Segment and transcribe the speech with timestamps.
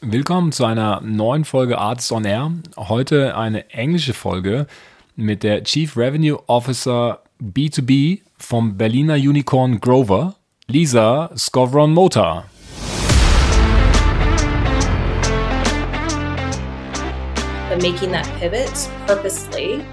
[0.00, 2.52] Willkommen zu einer neuen Folge Artists on Air.
[2.76, 4.68] Heute eine englische Folge
[5.16, 10.36] mit der Chief Revenue Officer B2B vom Berliner Unicorn Grover,
[10.68, 12.44] Lisa Scovron Motor.
[17.68, 19.84] But making that pivot purposely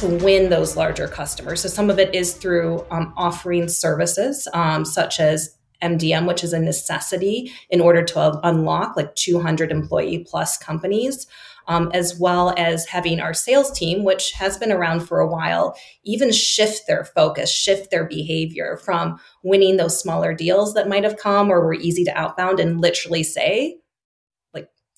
[0.00, 1.60] to win those larger customers.
[1.60, 6.52] So some of it is through um, offering services um, such as MDM, which is
[6.52, 11.26] a necessity in order to unlock like 200 employee plus companies,
[11.66, 15.76] um, as well as having our sales team, which has been around for a while,
[16.04, 21.18] even shift their focus, shift their behavior from winning those smaller deals that might have
[21.18, 23.78] come or were easy to outbound and literally say,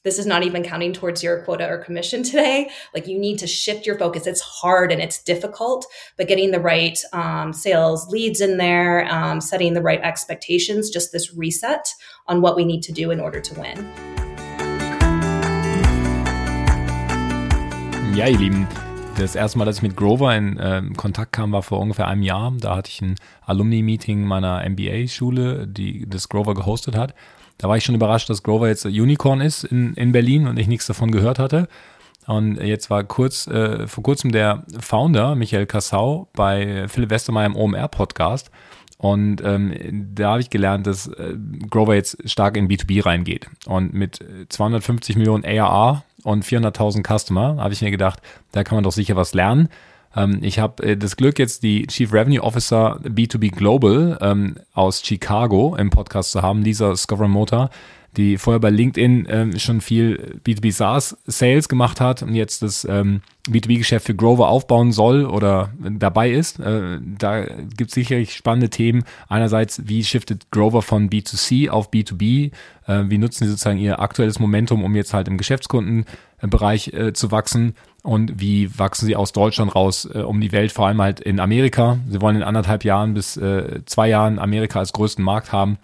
[0.03, 2.71] this is not even counting towards your quota or commission today.
[2.95, 4.27] Like you need to shift your focus.
[4.27, 5.87] It's hard and it's difficult,
[6.17, 11.13] but getting the right um, sales leads in there, um, setting the right expectations, just
[11.13, 11.95] this reset
[12.27, 13.87] on what we need to do in order to win.
[18.17, 18.67] Ja, ihr Lieben,
[19.19, 22.23] das erste Mal, dass ich mit Grover in äh, Kontakt kam, war vor ungefähr einem
[22.23, 22.53] Jahr.
[22.59, 27.15] Da hatte ich ein Alumni-Meeting meiner MBA-Schule, die das Grover gehostet hat.
[27.61, 30.67] Da war ich schon überrascht, dass Grover jetzt Unicorn ist in, in Berlin und ich
[30.67, 31.69] nichts davon gehört hatte.
[32.27, 37.57] Und jetzt war kurz, äh, vor kurzem der Founder, Michael Kassau, bei Philipp Westermeier im
[37.57, 38.51] OMR-Podcast.
[38.97, 41.35] Und ähm, da habe ich gelernt, dass äh,
[41.69, 43.47] Grover jetzt stark in B2B reingeht.
[43.67, 48.85] Und mit 250 Millionen ARR und 400.000 Customer habe ich mir gedacht, da kann man
[48.85, 49.69] doch sicher was lernen.
[50.17, 55.03] Ähm, ich habe äh, das Glück, jetzt die Chief Revenue Officer B2B Global ähm, aus
[55.05, 56.95] Chicago im Podcast zu haben, Lisa
[57.29, 57.71] Motor,
[58.17, 62.85] die vorher bei LinkedIn ähm, schon viel B2B SaaS Sales gemacht hat und jetzt das
[62.85, 66.61] ähm, B2B-Geschäft für Grover aufbauen soll oder dabei ist.
[66.61, 69.05] Äh, da gibt es sicherlich spannende Themen.
[69.29, 72.53] Einerseits, wie shiftet Grover von B2C auf B2B?
[72.87, 77.31] Äh, wie nutzen sie sozusagen ihr aktuelles Momentum, um jetzt halt im Geschäftskundenbereich äh, zu
[77.31, 77.75] wachsen?
[78.03, 81.41] und wie wachsen sie aus Deutschland raus äh, um die Welt, vor allem halt in
[81.41, 81.99] Amerika.
[82.09, 85.79] Sie wollen in anderthalb Jahren bis äh, zwei Jahren Amerika als größten Markt haben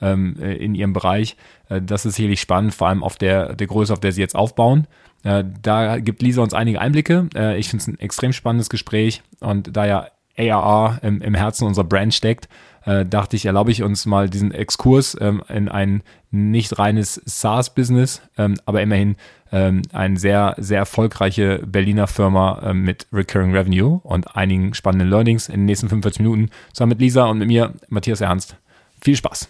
[0.00, 1.36] ähm, äh, in ihrem Bereich.
[1.68, 4.86] Das ist sicherlich spannend, vor allem auf der, der Größe, auf der sie jetzt aufbauen.
[5.22, 7.28] Äh, da gibt Lisa uns einige Einblicke.
[7.34, 11.66] Äh, ich finde es ein extrem spannendes Gespräch und da ja ARR im, im Herzen
[11.66, 12.48] unserer Brand steckt,
[12.84, 18.22] äh, dachte ich, erlaube ich uns mal diesen Exkurs ähm, in ein nicht reines SaaS-Business,
[18.38, 19.16] ähm, aber immerhin
[19.52, 25.48] ähm, eine sehr, sehr erfolgreiche Berliner Firma ähm, mit Recurring Revenue und einigen spannenden Learnings
[25.48, 26.50] in den nächsten 45 Minuten.
[26.72, 28.56] Zusammen mit Lisa und mit mir, Matthias Ernst.
[29.00, 29.48] Viel Spaß!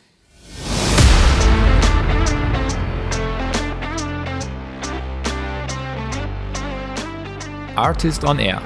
[7.77, 8.61] Artist on Air,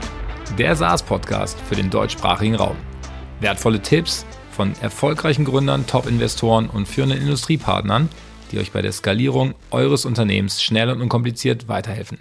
[0.59, 2.77] der SaaS-Podcast für den deutschsprachigen Raum.
[3.39, 8.09] Wertvolle Tipps, von erfolgreichen Gründern, Top-Investoren und führenden Industriepartnern,
[8.51, 12.19] die euch bei der Skalierung eures Unternehmens schnell und unkompliziert weiterhelfen.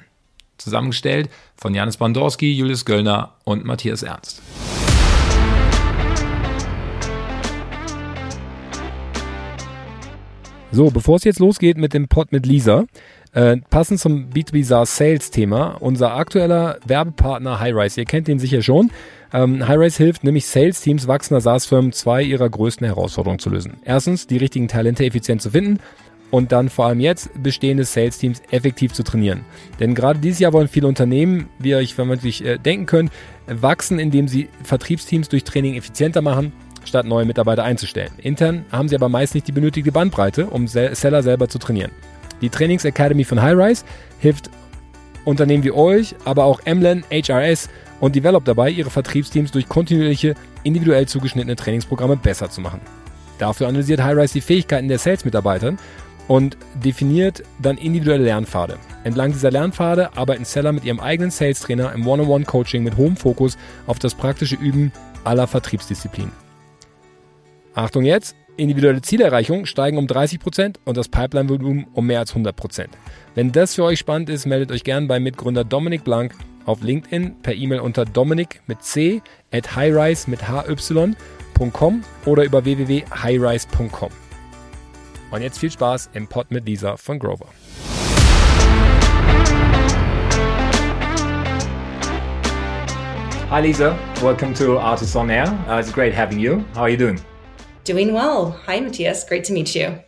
[0.59, 4.44] Zusammengestellt von Janis Bandorski, Julius Göllner und Matthias Ernst.
[10.72, 12.84] So, bevor es jetzt losgeht mit dem Pod mit Lisa,
[13.35, 18.62] äh, passend zum B2B SaaS Sales Thema, unser aktueller Werbepartner Highrise, ihr kennt ihn sicher
[18.62, 18.90] schon,
[19.34, 23.74] ähm, Highrise hilft nämlich Sales-Teams wachsender SaaS-Firmen zwei ihrer größten Herausforderungen zu lösen.
[23.84, 25.79] Erstens, die richtigen Talente effizient zu finden
[26.31, 29.41] und dann vor allem jetzt bestehende Sales-Teams effektiv zu trainieren.
[29.81, 33.12] Denn gerade dieses Jahr wollen viele Unternehmen, wie ihr euch vermutlich äh, denken könnt,
[33.47, 36.53] wachsen, indem sie Vertriebsteams durch Training effizienter machen,
[36.85, 38.12] statt neue Mitarbeiter einzustellen.
[38.18, 41.91] Intern haben sie aber meist nicht die benötigte Bandbreite, um Seller selber zu trainieren.
[42.41, 43.85] Die Trainings Academy von Highrise
[44.19, 44.50] hilft
[45.25, 47.69] Unternehmen wie euch, aber auch Emlen, HRS
[48.00, 52.81] und Develop dabei, ihre Vertriebsteams durch kontinuierliche, individuell zugeschnittene Trainingsprogramme besser zu machen.
[53.40, 55.78] Dafür analysiert Highrise die Fähigkeiten der Sales-Mitarbeitern
[56.28, 58.78] und definiert dann individuelle Lernpfade.
[59.03, 63.57] Entlang dieser Lernpfade arbeiten Seller mit ihrem eigenen Sales-Trainer im One-on-One-Coaching mit hohem Fokus
[63.88, 64.91] auf das praktische Üben
[65.24, 66.31] aller Vertriebsdisziplinen.
[67.74, 68.35] Achtung jetzt!
[68.58, 72.88] Individuelle Zielerreichung steigen um 30% und das Pipeline-Volumen um mehr als 100%.
[73.34, 76.34] Wenn das für euch spannend ist, meldet euch gern beim Mitgründer Dominik Blank
[76.66, 79.22] auf LinkedIn per E-Mail unter dominik mit c
[79.52, 84.10] at highrise mit hy.com oder über www.highrise.com.
[85.31, 87.48] Und jetzt viel Spaß im Pod mit Lisa von Grover.
[93.51, 95.48] Hi Lisa, welcome to Artists on Air.
[95.68, 96.63] Uh, it's great having you.
[96.74, 97.19] How are you doing?
[97.86, 98.50] Doing well.
[98.66, 100.02] Hi Matthias, great to meet you.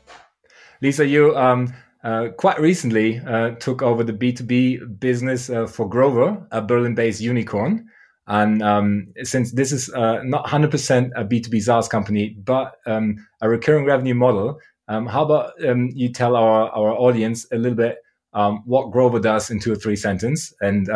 [0.81, 1.71] Lisa, you um,
[2.03, 7.21] uh, quite recently uh, took over the B2B business uh, for Grover, a Berlin based
[7.21, 7.87] unicorn.
[8.25, 13.47] And um, since this is uh, not 100% a B2B SaaS company, but um, a
[13.47, 17.97] recurring revenue model, Um, how about um, you tell our, our audience a little bit
[18.33, 20.87] um, what Grover does in two or three sentences, and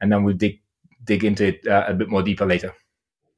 [0.00, 0.60] and then we'll dig
[1.04, 2.72] dig into it uh, a bit more deeper later.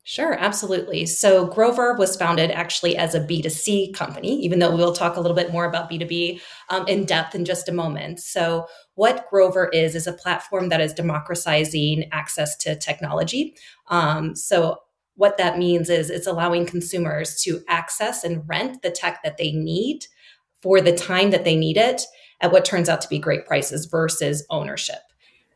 [0.09, 1.05] Sure, absolutely.
[1.05, 5.35] So Grover was founded actually as a B2C company, even though we'll talk a little
[5.35, 8.21] bit more about B2B um, in depth in just a moment.
[8.21, 13.57] So, what Grover is, is a platform that is democratizing access to technology.
[13.89, 14.79] Um, so,
[15.17, 19.51] what that means is it's allowing consumers to access and rent the tech that they
[19.51, 20.07] need
[20.63, 22.03] for the time that they need it
[22.41, 25.01] at what turns out to be great prices versus ownership.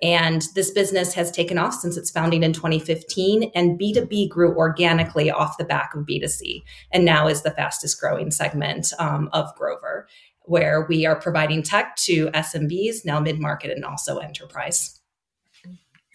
[0.02, 5.30] And this business has taken off since its founding in 2015, and B2B grew organically
[5.30, 10.08] off the back of B2C, and now is the fastest growing segment um, of Grover,
[10.42, 15.00] where we are providing tech to SMBs, now mid market, and also enterprise.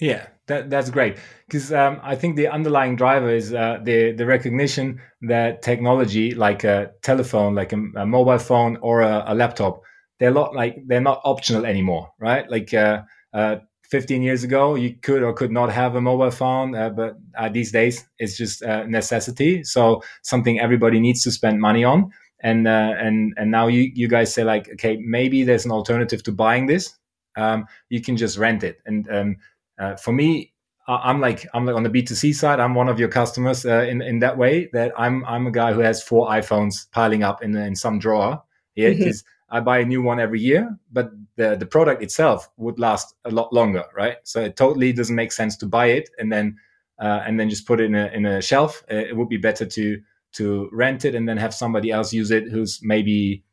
[0.02, 1.18] Yeah, that, that's great
[1.48, 6.66] because um, I think the underlying driver is uh, the the recognition that technology, like
[6.66, 9.82] a telephone, like a, a mobile phone or a, a, laptop,
[10.20, 12.50] they're not like they're not optional anymore, right?
[12.52, 13.04] Like uh,
[13.34, 13.58] uh,
[13.90, 17.50] 15 years ago, you could or could not have a mobile phone, uh, but uh,
[17.50, 19.64] these days it's just a necessity.
[19.64, 22.12] So something everybody needs to spend money on.
[22.42, 26.22] And uh, and and now you you guys say like, okay, maybe there's an alternative
[26.24, 26.94] to buying this.
[27.38, 29.38] Um, you can just rent it, and um,
[29.80, 30.54] uh, for me,
[30.88, 32.60] I'm like I'm like on the B2C side.
[32.60, 34.70] I'm one of your customers uh, in in that way.
[34.74, 38.44] That I'm I'm a guy who has four iPhones piling up in in some drawer.
[38.76, 39.35] Yeah, because mm-hmm.
[39.50, 43.30] I buy a new one every year, but the the product itself would last a
[43.32, 44.18] lot longer, right?
[44.24, 46.58] So it totally doesn't make sense to buy it and then
[47.00, 48.84] uh, and then just put it in a in a shelf.
[48.92, 50.02] Uh, it would be better to
[50.34, 53.44] to rent it and then have somebody else use it who's maybe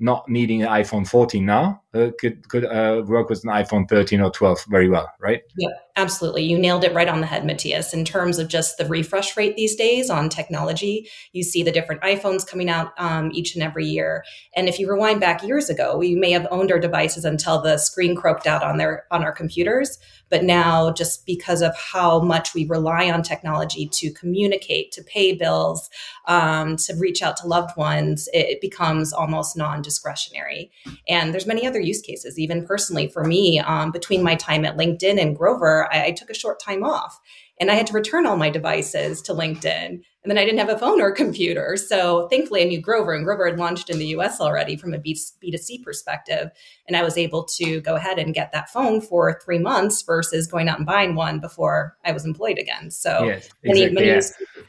[0.00, 4.20] not needing an iPhone 14 now uh, could could uh, work with an iPhone 13
[4.20, 5.42] or 12 very well, right?
[5.56, 6.42] Yeah, absolutely.
[6.44, 7.92] You nailed it right on the head, Matthias.
[7.92, 12.00] In terms of just the refresh rate these days on technology, you see the different
[12.02, 14.24] iPhones coming out um, each and every year.
[14.56, 17.76] And if you rewind back years ago, we may have owned our devices until the
[17.76, 19.98] screen croaked out on their on our computers.
[20.30, 25.34] But now, just because of how much we rely on technology to communicate, to pay
[25.34, 25.90] bills,
[26.26, 30.70] um, to reach out to loved ones, it, it becomes almost non-discretionary.
[31.06, 32.38] And there's many other use cases.
[32.38, 36.30] Even personally, for me, um, between my time at LinkedIn and Grover, I, I took
[36.30, 37.20] a short time off
[37.60, 39.86] and I had to return all my devices to LinkedIn.
[39.86, 41.76] And then I didn't have a phone or a computer.
[41.76, 44.98] So thankfully, I knew Grover, and Grover had launched in the US already from a
[44.98, 46.50] B2C perspective.
[46.86, 50.46] And I was able to go ahead and get that phone for three months versus
[50.46, 52.90] going out and buying one before I was employed again.
[52.90, 54.20] So yes, exactly, many, many yeah.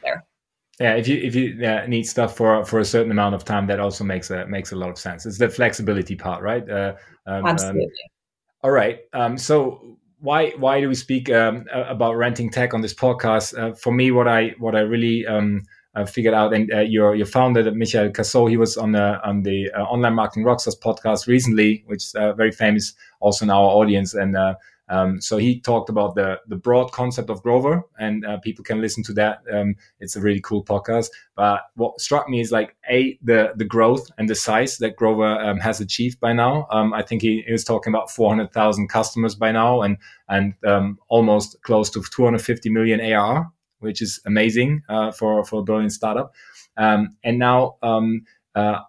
[0.02, 0.24] there.
[0.80, 1.54] Yeah, if you if you
[1.86, 4.76] need stuff for for a certain amount of time, that also makes a makes a
[4.76, 5.24] lot of sense.
[5.24, 6.68] It's the flexibility part, right?
[6.68, 6.94] Uh,
[7.26, 7.84] um, um Absolutely.
[7.84, 7.90] Um,
[8.64, 9.00] all right.
[9.12, 13.56] Um, so why why do we speak um, about renting tech on this podcast?
[13.56, 15.62] Uh, for me, what I what I really um,
[15.94, 19.42] uh, figured out, and uh, your your founder Michael Cassau, he was on the on
[19.42, 23.68] the uh, online marketing rockstars podcast recently, which is uh, very famous also in our
[23.68, 24.54] audience, and uh,
[24.88, 28.80] um, so he talked about the the broad concept of Grover, and uh, people can
[28.80, 29.42] listen to that.
[29.50, 31.08] Um, it's a really cool podcast.
[31.36, 35.24] But what struck me is like a the the growth and the size that Grover
[35.24, 36.66] um, has achieved by now.
[36.70, 39.96] Um, I think he, he, was talking about four hundred thousand customers by now, and
[40.28, 45.44] and um, almost close to two hundred fifty million AR, which is amazing uh, for
[45.44, 46.34] for a brilliant startup.
[46.76, 47.76] Um, and now.
[48.54, 48.80] Uh,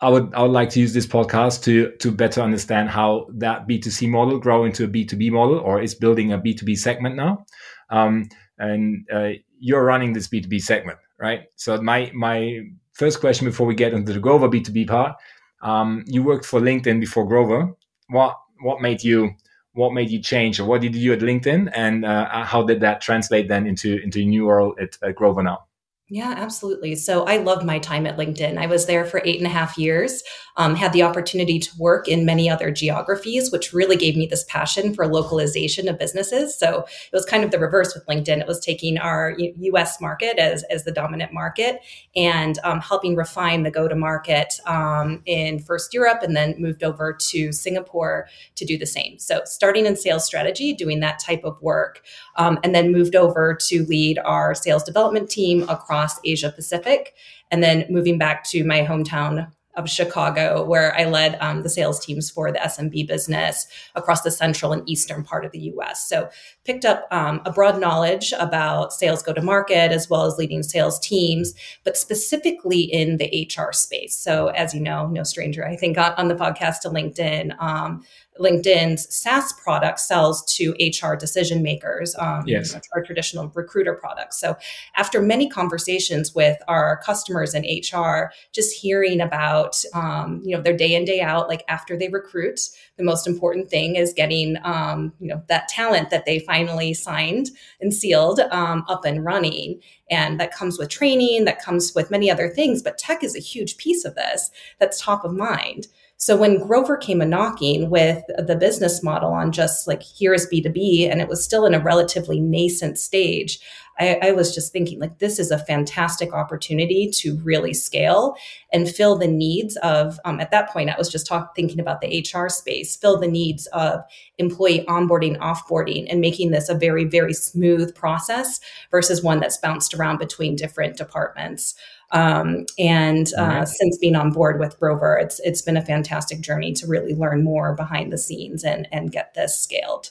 [0.00, 3.66] I would I would like to use this podcast to to better understand how that
[3.66, 7.46] B2C model grow into a B2B model or is building a B2B segment now.
[7.90, 8.28] Um,
[8.58, 11.44] and uh, you're running this B2B segment, right?
[11.56, 12.60] So my my
[12.92, 15.16] first question before we get into the Grover B2B part,
[15.62, 17.72] um, you worked for LinkedIn before Grover.
[18.08, 19.30] What what made you
[19.72, 22.80] what made you change, or what did you do at LinkedIn, and uh, how did
[22.80, 25.64] that translate then into into new role at, at Grover now?
[26.08, 26.94] Yeah, absolutely.
[26.94, 28.58] So I loved my time at LinkedIn.
[28.58, 30.22] I was there for eight and a half years,
[30.56, 34.44] um, had the opportunity to work in many other geographies, which really gave me this
[34.44, 36.56] passion for localization of businesses.
[36.56, 38.40] So it was kind of the reverse with LinkedIn.
[38.40, 41.80] It was taking our US market as, as the dominant market
[42.14, 46.84] and um, helping refine the go to market um, in first Europe and then moved
[46.84, 49.18] over to Singapore to do the same.
[49.18, 52.02] So starting in sales strategy, doing that type of work,
[52.36, 57.14] um, and then moved over to lead our sales development team across across Asia Pacific,
[57.50, 62.02] and then moving back to my hometown of Chicago, where I led um, the sales
[62.02, 66.08] teams for the SMB business across the central and eastern part of the US.
[66.08, 66.30] So,
[66.64, 70.62] picked up um, a broad knowledge about sales go to market as well as leading
[70.62, 71.52] sales teams,
[71.84, 74.16] but specifically in the HR space.
[74.16, 77.60] So, as you know, no stranger, I think, on, the podcast to LinkedIn.
[77.60, 78.02] Um,
[78.40, 82.78] LinkedIn's SaaS product sells to HR decision makers, um, yes.
[82.94, 84.38] our traditional recruiter products.
[84.38, 84.56] So,
[84.96, 90.76] after many conversations with our customers in HR, just hearing about um, you know their
[90.76, 92.60] day in day out, like after they recruit,
[92.96, 97.50] the most important thing is getting um, you know that talent that they finally signed
[97.80, 102.30] and sealed um, up and running, and that comes with training, that comes with many
[102.30, 102.82] other things.
[102.82, 105.88] But tech is a huge piece of this that's top of mind.
[106.18, 110.46] So when Grover came a knocking with the business model on just like here is
[110.46, 113.60] B2B, and it was still in a relatively nascent stage,
[113.98, 118.36] I, I, was just thinking like this is a fantastic opportunity to really scale
[118.72, 122.00] and fill the needs of um, at that point i was just talk, thinking about
[122.00, 124.00] the hr space fill the needs of
[124.38, 129.94] employee onboarding offboarding and making this a very very smooth process versus one that's bounced
[129.94, 131.74] around between different departments
[132.12, 133.68] um, and uh, right.
[133.68, 137.44] since being on board with Grover, it's it's been a fantastic journey to really learn
[137.44, 140.10] more behind the scenes and and get this scaled.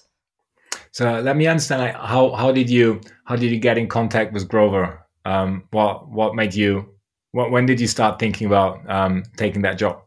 [0.91, 4.33] So let me understand like, how how did you how did you get in contact
[4.33, 5.05] with Grover?
[5.25, 6.95] Um, what what made you
[7.35, 10.01] what, when did you start thinking about um, taking that job?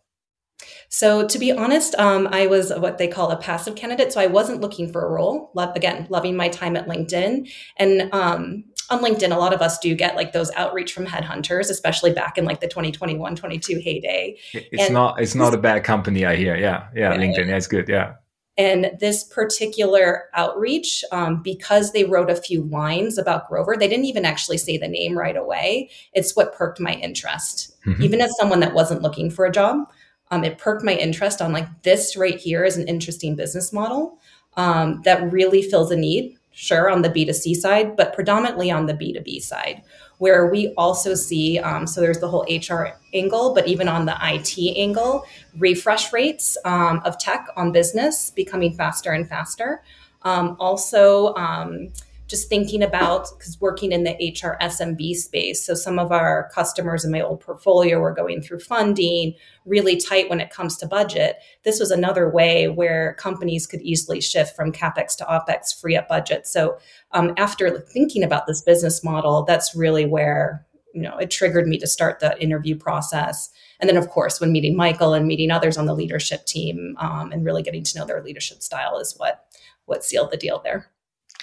[0.88, 4.14] So to be honest, um, I was what they call a passive candidate.
[4.14, 5.50] So I wasn't looking for a role.
[5.54, 9.78] Love, again, loving my time at LinkedIn, and um, on LinkedIn, a lot of us
[9.78, 14.36] do get like those outreach from headhunters, especially back in like the 2021, 22 heyday.
[14.52, 16.56] It's and not it's not a bad company, I hear.
[16.56, 17.18] Yeah, yeah, yeah.
[17.18, 17.88] LinkedIn, yeah, it's good.
[17.88, 18.14] Yeah.
[18.56, 24.06] And this particular outreach, um, because they wrote a few lines about Grover, they didn't
[24.06, 25.90] even actually say the name right away.
[26.12, 27.76] It's what perked my interest.
[27.86, 28.02] Mm-hmm.
[28.02, 29.88] Even as someone that wasn't looking for a job,
[30.32, 34.18] um, it perked my interest on like this right here is an interesting business model
[34.56, 38.92] um, that really fills a need sure, on the B2C side, but predominantly on the
[38.92, 39.80] B2B side,
[40.18, 44.16] where we also see um, so there's the whole HR angle, but even on the
[44.20, 45.24] IT angle,
[45.56, 49.84] refresh rates um, of tech on business becoming faster and faster.
[50.22, 51.92] Um, also, um,
[52.28, 55.64] just thinking about because working in the HR SMB space.
[55.64, 60.28] So some of our customers in my old portfolio were going through funding, really tight
[60.28, 61.36] when it comes to budget.
[61.64, 66.06] This was another way where companies could easily shift from capex to opex, free up
[66.06, 66.46] budget.
[66.46, 66.78] So
[67.12, 71.78] um, after thinking about this business model, that's really where you know it triggered me
[71.78, 73.50] to start the interview process.
[73.80, 77.32] And then, of course, when meeting Michael and meeting others on the leadership team um,
[77.32, 79.46] and really getting to know their leadership style is what
[79.86, 80.90] what sealed the deal there.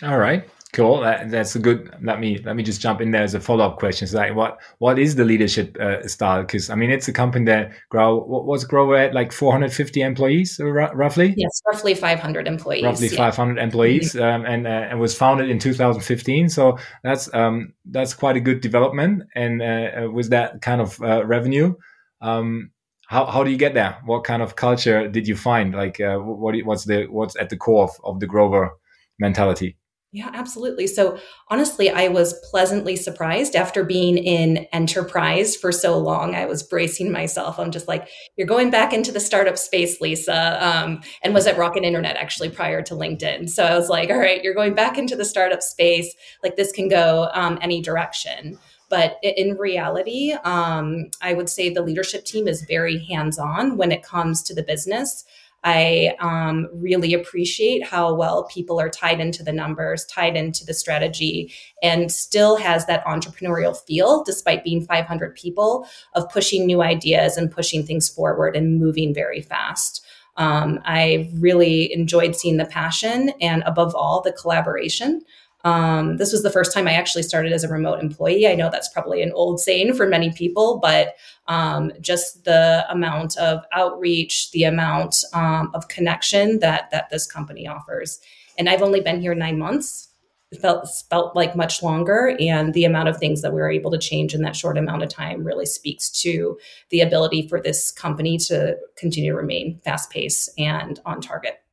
[0.03, 0.47] All right.
[0.75, 0.99] Cool.
[0.99, 1.89] That, that's a good.
[2.01, 4.09] Let me let me just jump in there as a follow up question.
[4.09, 6.41] So, like, what what is the leadership uh, style?
[6.41, 8.17] Because I mean, it's a company that grow.
[8.17, 9.13] What was Grover at?
[9.13, 11.33] Like 450 employees, r- roughly.
[11.37, 12.83] Yes, roughly 500 employees.
[12.83, 13.15] Roughly yeah.
[13.15, 14.21] 500 employees, mm-hmm.
[14.21, 16.49] um, and uh, and was founded in 2015.
[16.49, 19.23] So that's um that's quite a good development.
[19.33, 21.73] And uh, uh with that kind of uh, revenue,
[22.19, 22.71] um,
[23.07, 23.97] how how do you get there?
[24.03, 25.73] What kind of culture did you find?
[25.73, 28.71] Like, uh, what what's the what's at the core of, of the Grover
[29.19, 29.77] mentality?
[30.15, 30.87] Yeah, absolutely.
[30.87, 31.19] So
[31.49, 36.35] honestly, I was pleasantly surprised after being in enterprise for so long.
[36.35, 37.59] I was bracing myself.
[37.59, 38.07] I'm just like,
[38.37, 42.49] you're going back into the startup space, Lisa, um, and was at Rocket Internet actually
[42.49, 43.49] prior to LinkedIn.
[43.49, 46.15] So I was like, all right, you're going back into the startup space.
[46.41, 48.57] Like this can go um, any direction.
[48.89, 53.91] But in reality, um, I would say the leadership team is very hands on when
[53.91, 55.25] it comes to the business.
[55.65, 60.75] I um, really appreciate how well people are tied into the numbers, tied into the
[60.75, 67.35] strategy, and still has that entrepreneurial feel, despite being 500 people, of pushing new ideas
[67.35, 70.05] and pushing things forward and moving very fast.
[70.37, 75.21] Um, I really enjoyed seeing the passion and, above all, the collaboration.
[75.65, 78.47] Um, this was the first time I actually started as a remote employee.
[78.47, 81.15] I know that's probably an old saying for many people, but
[81.47, 87.67] um, just the amount of outreach, the amount um, of connection that that this company
[87.67, 88.19] offers.
[88.59, 90.07] And I've only been here nine months.
[90.51, 93.89] It felt felt like much longer, and the amount of things that we were able
[93.89, 96.59] to change in that short amount of time really speaks to
[96.91, 101.63] the ability for this company to continue to remain fast paced and on target.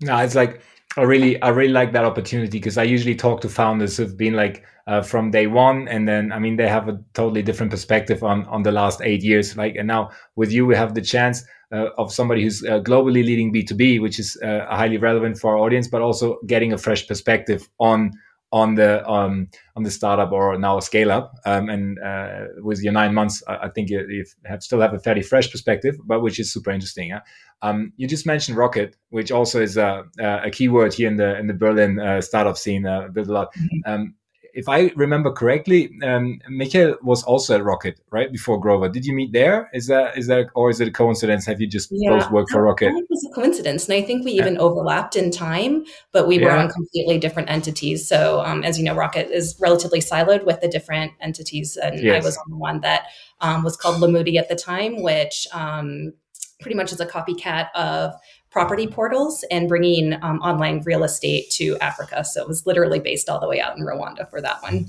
[0.00, 0.60] No, it's like
[0.98, 4.34] I really, I really like that opportunity because I usually talk to founders who've been
[4.34, 8.24] like uh, from day one, and then I mean they have a totally different perspective
[8.24, 9.56] on on the last eight years.
[9.56, 13.24] Like, and now with you, we have the chance uh, of somebody who's uh, globally
[13.24, 16.72] leading B two B, which is uh, highly relevant for our audience, but also getting
[16.72, 18.10] a fresh perspective on
[18.50, 21.34] on the um, on the startup or now a scale up.
[21.44, 24.94] Um, and uh, with your nine months, I, I think you, you, have still have
[24.94, 27.10] a fairly fresh perspective, but which is super interesting.
[27.10, 27.20] Yeah?
[27.62, 31.46] Um, you just mentioned rocket, which also is a, a keyword here in the in
[31.46, 32.86] the Berlin uh, startup scene.
[32.86, 33.52] Uh, a lot.
[33.54, 33.90] Mm-hmm.
[33.92, 34.14] Um,
[34.58, 38.88] if I remember correctly, um, Michael was also at Rocket right before Grover.
[38.88, 39.70] Did you meet there?
[39.72, 41.46] Is that is that or is it a coincidence?
[41.46, 42.88] Have you just yeah, both worked for Rocket?
[42.88, 44.60] it was a coincidence, and I think we even yeah.
[44.60, 46.62] overlapped in time, but we were yeah.
[46.62, 48.08] on completely different entities.
[48.08, 52.22] So, um, as you know, Rocket is relatively siloed with the different entities, and yes.
[52.22, 53.04] I was on the one that
[53.40, 56.14] um, was called Lamudi at the time, which um,
[56.60, 58.14] pretty much is a copycat of
[58.50, 62.24] property portals and bringing um, online real estate to Africa.
[62.24, 64.86] So it was literally based all the way out in Rwanda for that one.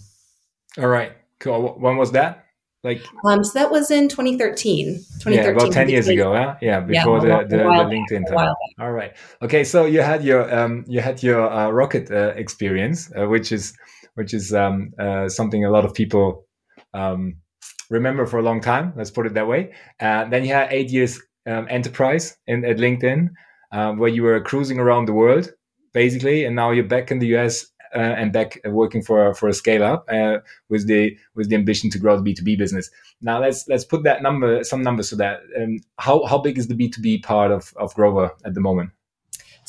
[0.77, 1.75] All right, cool.
[1.79, 2.45] When was that?
[2.83, 4.95] Like, um, so that was in 2013.
[4.95, 6.55] 2013 yeah, about 10 years ago, huh?
[6.61, 8.55] Yeah, before yeah, the, the, the, LinkedIn time.
[8.79, 9.13] All right.
[9.41, 13.51] Okay, so you had your um, you had your uh, rocket uh, experience, uh, which
[13.51, 13.73] is
[14.13, 16.45] which is um, uh, something a lot of people
[16.93, 17.35] um,
[17.89, 18.93] remember for a long time.
[18.95, 19.73] Let's put it that way.
[19.99, 23.29] Uh, then you had eight years um, enterprise in, at LinkedIn
[23.71, 25.51] um, where you were cruising around the world
[25.93, 27.65] basically, and now you're back in the US
[27.95, 30.37] uh, and back working for for a scale up uh,
[30.69, 32.89] with the with the ambition to grow the B two B business.
[33.21, 35.41] Now let's let's put that number some numbers to that.
[35.59, 38.61] Um, how how big is the B two B part of of Grover at the
[38.61, 38.91] moment?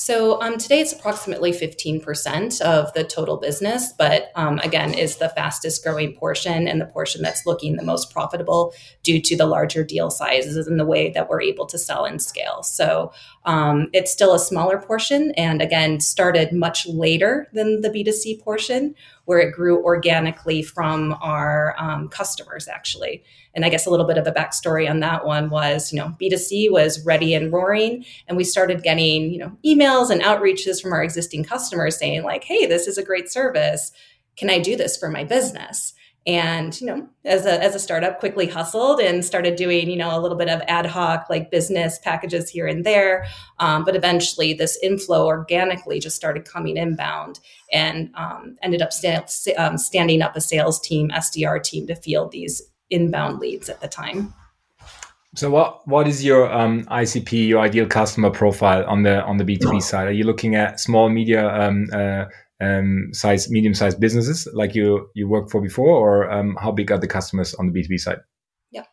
[0.01, 5.29] So um, today it's approximately 15% of the total business, but um, again, is the
[5.29, 9.85] fastest growing portion and the portion that's looking the most profitable due to the larger
[9.85, 12.63] deal sizes and the way that we're able to sell and scale.
[12.63, 13.13] So
[13.45, 18.95] um, it's still a smaller portion and again, started much later than the B2C portion,
[19.25, 23.25] where it grew organically from our um, customers actually.
[23.55, 26.15] And I guess a little bit of a backstory on that one was, you know,
[26.21, 28.05] B2C was ready and roaring.
[28.29, 32.45] And we started getting, you know, emails and outreaches from our existing customers saying, like,
[32.45, 33.93] hey, this is a great service.
[34.37, 35.95] Can I do this for my business?
[36.27, 40.17] And you know as a as a startup quickly hustled and started doing you know
[40.17, 43.27] a little bit of ad hoc like business packages here and there
[43.59, 47.41] um, but eventually this inflow organically just started coming inbound
[47.73, 52.33] and um, ended up st- um, standing up a sales team sdr team to field
[52.33, 54.35] these inbound leads at the time.
[55.37, 59.45] So what what is your um, ICP, your ideal customer profile on the on the
[59.45, 60.09] B two B side?
[60.09, 62.25] Are you looking at small, media, um, uh,
[62.61, 66.91] um, size, medium sized businesses like you you worked for before, or um, how big
[66.93, 68.19] are the customers on the B two B side?
[68.71, 68.85] Yeah.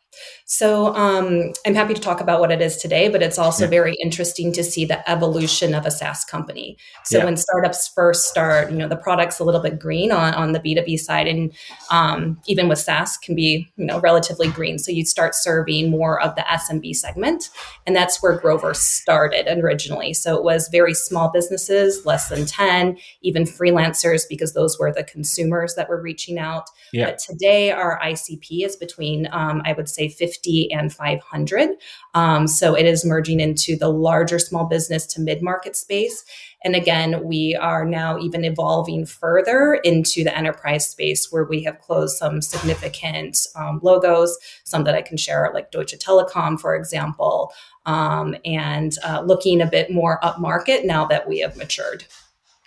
[0.46, 3.70] So um, I'm happy to talk about what it is today, but it's also yeah.
[3.70, 6.78] very interesting to see the evolution of a SaaS company.
[7.04, 7.24] So yeah.
[7.24, 10.60] when startups first start, you know, the product's a little bit green on, on the
[10.60, 11.52] B2B side, and
[11.90, 14.78] um, even with SaaS can be, you know, relatively green.
[14.78, 17.50] So you start serving more of the SMB segment,
[17.86, 20.14] and that's where Grover started originally.
[20.14, 25.04] So it was very small businesses, less than 10, even freelancers, because those were the
[25.04, 26.70] consumers that were reaching out.
[26.92, 27.06] Yeah.
[27.06, 31.70] But today our ICP is between um, I would say 50 and 500.
[32.14, 36.24] Um, so it is merging into the larger small business to mid market space.
[36.64, 41.78] And again, we are now even evolving further into the enterprise space where we have
[41.80, 47.52] closed some significant um, logos, some that I can share, like Deutsche Telekom, for example,
[47.86, 52.04] um, and uh, looking a bit more upmarket now that we have matured.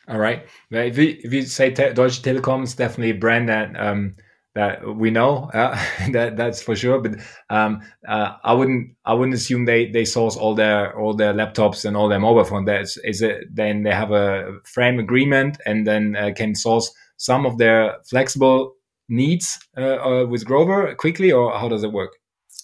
[0.07, 0.45] All right.
[0.71, 4.15] If you, if you say te- Deutsche Telekom, is definitely a brand that um,
[4.53, 5.79] that we know uh,
[6.11, 7.15] that that's for sure but
[7.49, 11.85] um, uh, i wouldn't i wouldn't assume they they source all their all their laptops
[11.85, 12.65] and all their mobile phone.
[12.65, 17.45] That's is it then they have a frame agreement and then uh, can source some
[17.45, 18.73] of their flexible
[19.09, 22.11] needs uh, uh, with grover quickly or how does it work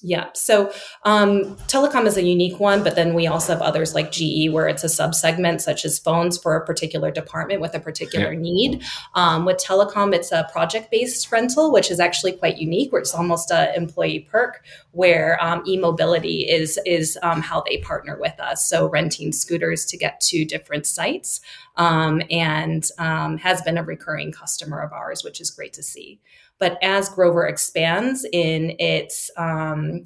[0.02, 0.28] yeah.
[0.34, 0.72] So
[1.04, 4.68] um, Telekom is a unique one, but then we also have others like GE where
[4.68, 8.40] it's a subsegment, such as phones for a particular department with a particular yeah.
[8.40, 8.84] need.
[9.16, 13.14] Um, with Telekom, it's a project based rental, which is actually quite unique, where it's
[13.14, 18.40] almost an employee perk, where um, e mobility is, is um, how they partner with
[18.40, 18.68] us.
[18.68, 21.42] So renting scooters to get to different sites
[21.76, 26.20] um, and um, has been a recurring customer of ours, which is great to see.
[26.60, 30.04] But as Grover expands in its um,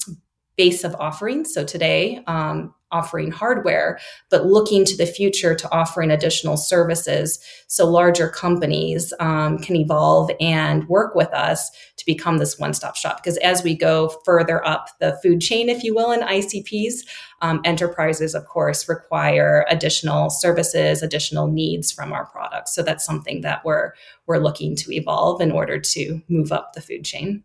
[0.58, 4.00] base of offerings, so today, um, offering hardware,
[4.30, 10.30] but looking to the future to offering additional services so larger companies um, can evolve
[10.40, 13.18] and work with us to become this one stop shop.
[13.18, 17.06] Because as we go further up the food chain, if you will, in ICPs,
[17.42, 22.74] um, enterprises, of course, require additional services, additional needs from our products.
[22.76, 23.94] So that's something that we're
[24.28, 27.44] we're looking to evolve in order to move up the food chain.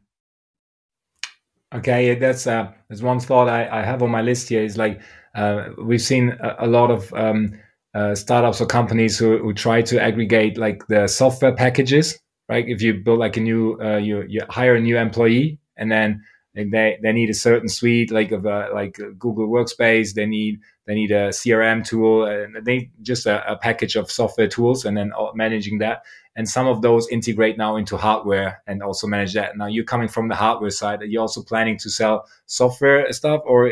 [1.75, 4.63] Okay, that's uh, that's one thought I, I have on my list here.
[4.63, 5.01] Is like
[5.37, 7.59] uh, we've seen a, a lot of um,
[7.95, 12.19] uh, startups or companies who, who try to aggregate like the software packages,
[12.49, 12.65] right?
[12.67, 16.23] If you build like a new, uh, you, you hire a new employee and then
[16.55, 20.95] they, they need a certain suite like of a, like Google Workspace, they need they
[20.95, 25.13] need a CRM tool, and they just a, a package of software tools, and then
[25.35, 26.05] managing that.
[26.37, 29.57] And some of those integrate now into hardware and also manage that.
[29.57, 31.03] Now you're coming from the hardware side.
[31.03, 33.71] Are you also planning to sell software stuff, or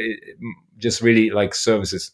[0.85, 2.12] just really like services?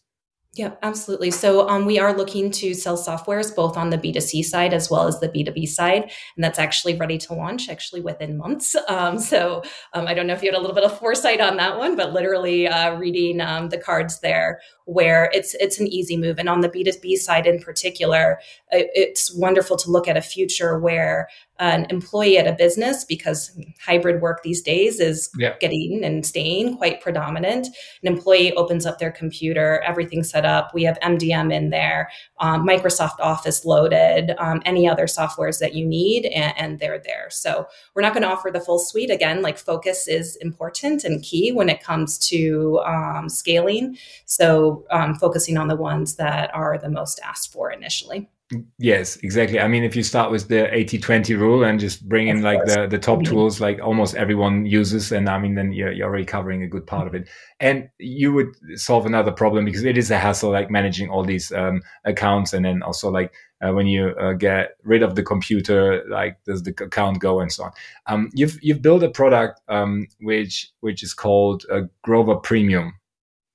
[0.53, 1.31] Yeah, absolutely.
[1.31, 5.07] So um, we are looking to sell softwares both on the B2C side as well
[5.07, 6.11] as the B2B side.
[6.35, 8.75] And that's actually ready to launch actually within months.
[8.91, 11.55] Um, so um, I don't know if you had a little bit of foresight on
[11.57, 16.17] that one, but literally uh, reading um, the cards there where it's it's an easy
[16.17, 16.37] move.
[16.37, 21.29] And on the B2B side in particular, it's wonderful to look at a future where
[21.61, 25.53] an employee at a business, because hybrid work these days is yeah.
[25.59, 30.73] getting and staying quite predominant, an employee opens up their computer, everything's set up.
[30.73, 35.85] We have MDM in there, um, Microsoft Office loaded, um, any other softwares that you
[35.85, 37.29] need, and, and they're there.
[37.29, 39.11] So we're not going to offer the full suite.
[39.11, 43.97] Again, like focus is important and key when it comes to um, scaling.
[44.25, 48.29] So um, focusing on the ones that are the most asked for initially.
[48.77, 49.59] Yes, exactly.
[49.59, 52.63] I mean, if you start with the 80 20 rule and just bring in like
[52.65, 53.33] the, the top mm-hmm.
[53.33, 56.85] tools, like almost everyone uses, and I mean, then you're, you're already covering a good
[56.85, 57.29] part of it.
[57.59, 61.51] And you would solve another problem because it is a hassle, like managing all these
[61.51, 62.51] um, accounts.
[62.51, 66.63] And then also, like, uh, when you uh, get rid of the computer, like, does
[66.63, 67.71] the account go and so on?
[68.07, 72.95] Um, you've, you've built a product um, which, which is called uh, Grover Premium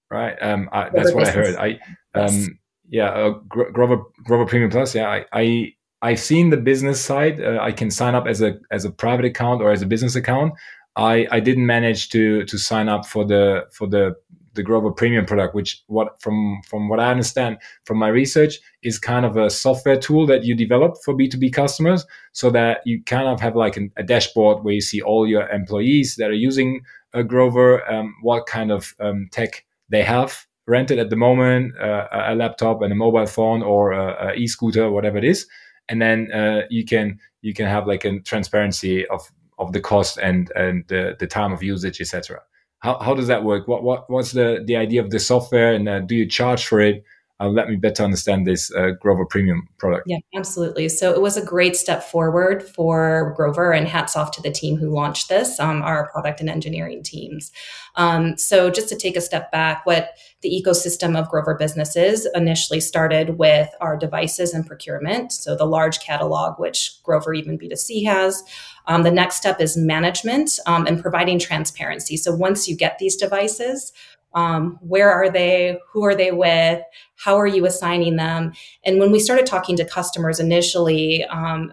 [0.09, 0.37] right?
[0.41, 1.57] Um, I, that's what I heard.
[1.57, 1.81] I,
[2.15, 2.49] um, yes.
[2.89, 4.95] Yeah, uh, Grover Grover Premium Plus.
[4.95, 5.73] Yeah, I, I
[6.03, 7.41] I've seen the business side.
[7.41, 10.15] Uh, I can sign up as a as a private account or as a business
[10.15, 10.55] account.
[10.97, 14.17] I I didn't manage to to sign up for the for the
[14.55, 18.99] the Grover Premium product, which what from from what I understand from my research is
[18.99, 23.29] kind of a software tool that you develop for B2B customers so that you kind
[23.29, 26.81] of have like an, a dashboard where you see all your employees that are using
[27.13, 32.07] a Grover, um, what kind of um, tech they have rented at the moment uh,
[32.11, 35.47] a laptop and a mobile phone or a, a e-scooter, whatever it is,
[35.89, 40.19] and then uh, you can you can have like a transparency of of the cost
[40.19, 42.41] and and the, the time of usage, etc.
[42.81, 43.69] How how does that work?
[43.69, 46.81] What what what's the the idea of the software, and uh, do you charge for
[46.81, 47.05] it?
[47.39, 50.05] Uh, let me better understand this uh, Grover Premium product.
[50.07, 50.89] Yeah, absolutely.
[50.89, 54.77] So it was a great step forward for Grover, and hats off to the team
[54.77, 57.53] who launched this, um, our product and engineering teams.
[57.97, 62.81] Um, so just to take a step back, what the ecosystem of Grover businesses initially
[62.81, 65.33] started with our devices and procurement.
[65.33, 68.43] So the large catalog, which Grover even B2C has.
[68.87, 72.17] Um, the next step is management um, and providing transparency.
[72.17, 73.93] So once you get these devices,
[74.35, 75.79] um, where are they?
[75.93, 76.83] Who are they with?
[77.17, 78.53] How are you assigning them?
[78.85, 81.73] And when we started talking to customers initially, um,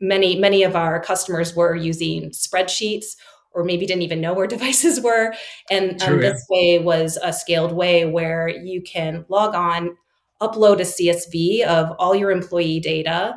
[0.00, 3.16] many many of our customers were using spreadsheets
[3.54, 5.34] or maybe didn't even know where devices were.
[5.70, 9.96] And um, this way was a scaled way where you can log on,
[10.40, 13.36] upload a CSV of all your employee data,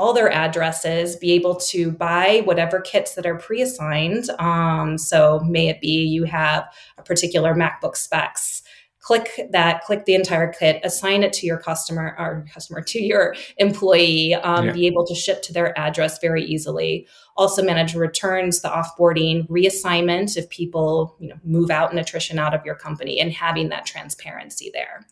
[0.00, 4.30] all their addresses, be able to buy whatever kits that are pre assigned.
[4.38, 6.64] Um, so, may it be you have
[6.96, 8.62] a particular MacBook specs.
[9.00, 13.34] Click that, click the entire kit, assign it to your customer or customer to your
[13.56, 14.72] employee, um, yeah.
[14.72, 17.06] be able to ship to their address very easily
[17.40, 22.54] also manage returns, the offboarding, reassignment if people you know move out and attrition out
[22.54, 25.06] of your company, and having that transparency there.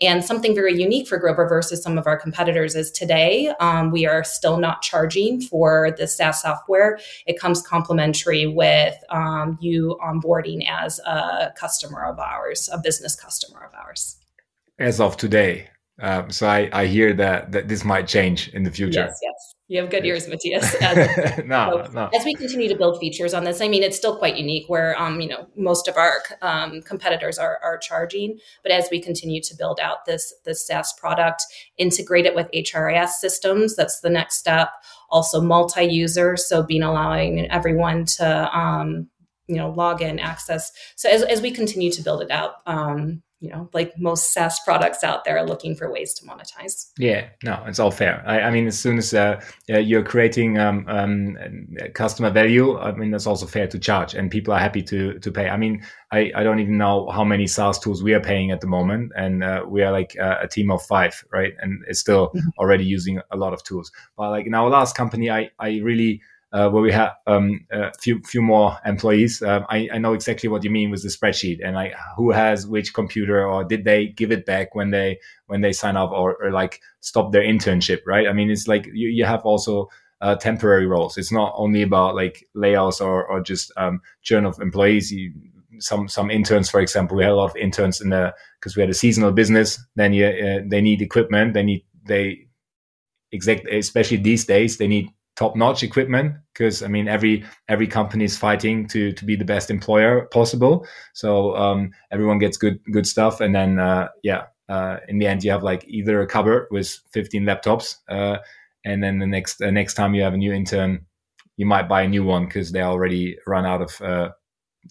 [0.00, 4.06] And something very unique for Grover versus some of our competitors is today um, we
[4.06, 6.98] are still not charging for the SaaS software.
[7.26, 13.64] It comes complimentary with um, you onboarding as a customer of ours, a business customer
[13.64, 14.16] of ours.
[14.78, 15.68] As of today.
[16.00, 19.06] Um, so I, I hear that, that this might change in the future.
[19.06, 19.54] Yes, yes.
[19.72, 20.74] You have good ears, Matthias.
[20.82, 22.10] As, no, so, no.
[22.14, 25.00] as we continue to build features on this, I mean, it's still quite unique where,
[25.00, 28.38] um, you know, most of our um, competitors are, are charging.
[28.62, 31.44] But as we continue to build out this, this SaaS product,
[31.78, 34.68] integrate it with HRIS systems, that's the next step.
[35.08, 39.08] Also multi-user, so being allowing everyone to, um,
[39.46, 40.70] you know, log in, access.
[40.96, 44.60] So as, as we continue to build it out, um, you know, like most SaaS
[44.64, 46.92] products out there are looking for ways to monetize.
[46.96, 48.22] Yeah, no, it's all fair.
[48.24, 51.36] I, I mean, as soon as uh, you're creating um, um,
[51.94, 55.32] customer value, I mean, that's also fair to charge, and people are happy to to
[55.32, 55.48] pay.
[55.48, 58.60] I mean, I, I don't even know how many SaaS tools we are paying at
[58.60, 61.54] the moment, and uh, we are like uh, a team of five, right?
[61.58, 62.48] And it's still mm-hmm.
[62.58, 63.90] already using a lot of tools.
[64.16, 66.22] But like in our last company, I I really
[66.52, 69.42] uh, where we have um, a few few more employees.
[69.42, 72.66] Um, I, I know exactly what you mean with the spreadsheet and like who has
[72.66, 76.36] which computer or did they give it back when they when they sign up or,
[76.42, 78.28] or like stop their internship, right?
[78.28, 79.88] I mean, it's like you, you have also
[80.20, 81.16] uh, temporary roles.
[81.16, 85.10] It's not only about like layoffs or, or just um, churn of employees.
[85.10, 85.32] You,
[85.78, 88.82] some some interns, for example, we had a lot of interns in the because we
[88.82, 89.82] had a seasonal business.
[89.96, 91.54] Then you, uh, they need equipment.
[91.54, 92.46] They need they
[93.32, 98.24] exact especially these days they need top notch equipment because I mean every every company
[98.24, 100.86] is fighting to to be the best employer possible.
[101.14, 105.44] So um, everyone gets good good stuff, and then uh, yeah, uh, in the end
[105.44, 108.38] you have like either a cupboard with 15 laptops, uh,
[108.84, 111.06] and then the next uh, next time you have a new intern,
[111.56, 114.00] you might buy a new one because they already run out of.
[114.00, 114.30] Uh,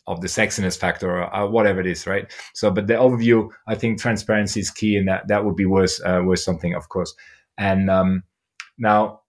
[0.08, 2.32] of the sexiness factor or uh, whatever it is, right?
[2.54, 6.00] So, but the overview, I think transparency is key, and that that would be worth
[6.06, 7.14] worth something, of course.
[7.58, 8.24] And um,
[8.78, 9.21] now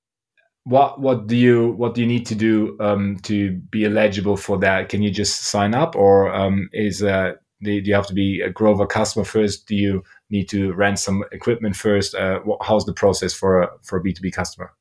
[0.64, 4.58] what what do you what do you need to do um, to be eligible for
[4.58, 4.88] that?
[4.88, 8.50] Can you just sign up, or um, is uh, do you have to be a
[8.50, 9.66] Grover customer first?
[9.66, 12.14] Do you need to rent some equipment first?
[12.14, 14.72] Uh, how's the process for a for a B two B customer?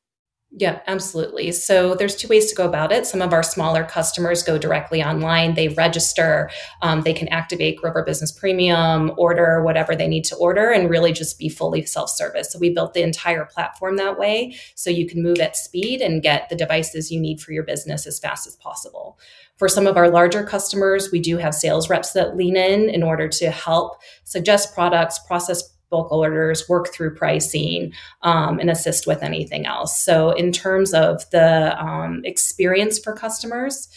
[0.53, 1.53] Yeah, absolutely.
[1.53, 3.05] So there's two ways to go about it.
[3.05, 5.53] Some of our smaller customers go directly online.
[5.53, 6.49] They register.
[6.81, 11.13] Um, they can activate Grover Business Premium, order whatever they need to order, and really
[11.13, 12.51] just be fully self-service.
[12.51, 16.21] So we built the entire platform that way, so you can move at speed and
[16.21, 19.17] get the devices you need for your business as fast as possible.
[19.55, 23.03] For some of our larger customers, we do have sales reps that lean in in
[23.03, 29.21] order to help suggest products, process bulk orders, work through pricing, um, and assist with
[29.21, 29.99] anything else.
[29.99, 33.87] So, in terms of the um, experience for customers,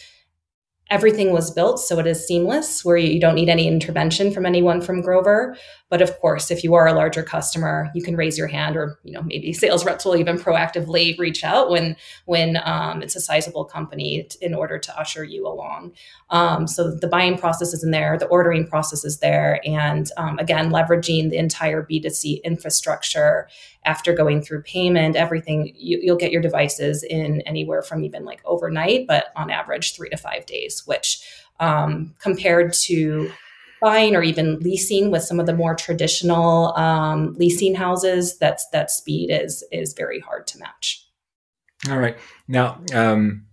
[0.91, 4.81] everything was built so it is seamless where you don't need any intervention from anyone
[4.81, 5.57] from grover.
[5.89, 8.99] But of course if you are a larger customer you can raise your hand or
[9.03, 11.95] you know maybe sales reps will even proactively reach out when
[12.25, 15.91] when um, it's a sizable company in order to usher you along.
[16.29, 20.37] Um, so the buying process is in there the ordering process is there and um,
[20.37, 23.47] again leveraging the entire b2c infrastructure
[23.85, 28.41] after going through payment, everything, you, will get your devices in anywhere from even like
[28.45, 31.19] overnight, but on average, three to five days, which
[31.59, 33.31] um, compared to
[33.81, 38.91] buying or even leasing with some of the more traditional um, leasing houses, that's that
[38.91, 41.07] speed is is very hard to match.
[41.89, 43.45] All right, now um,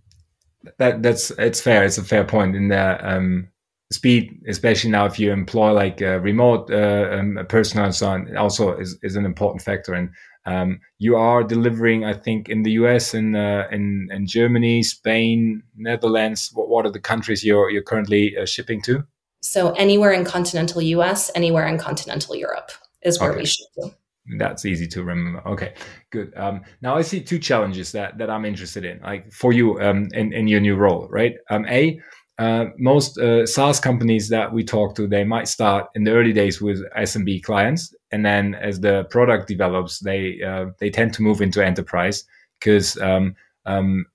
[0.77, 1.83] that that's it's fair.
[1.83, 3.49] It's a fair point in the um,
[3.91, 8.35] speed, especially now if you employ like a remote uh, um, personnel and so on,
[8.35, 9.93] also is, is an important factor.
[9.93, 10.09] And
[10.45, 15.63] um, you are delivering, I think, in the US, in uh, in, in Germany, Spain,
[15.75, 16.51] Netherlands.
[16.53, 19.03] What, what are the countries you're you're currently uh, shipping to?
[19.41, 23.39] So anywhere in continental US, anywhere in continental Europe is where okay.
[23.39, 23.91] we ship to.
[24.37, 25.45] That's easy to remember.
[25.47, 25.73] Okay,
[26.09, 26.33] good.
[26.37, 30.07] Um, now I see two challenges that that I'm interested in, like for you um,
[30.13, 31.35] in in your new role, right?
[31.49, 31.99] Um, a
[32.39, 36.33] uh, most uh, SaaS companies that we talk to, they might start in the early
[36.33, 41.23] days with SMB clients, and then as the product develops, they uh, they tend to
[41.23, 42.23] move into enterprise
[42.59, 44.05] because um, um,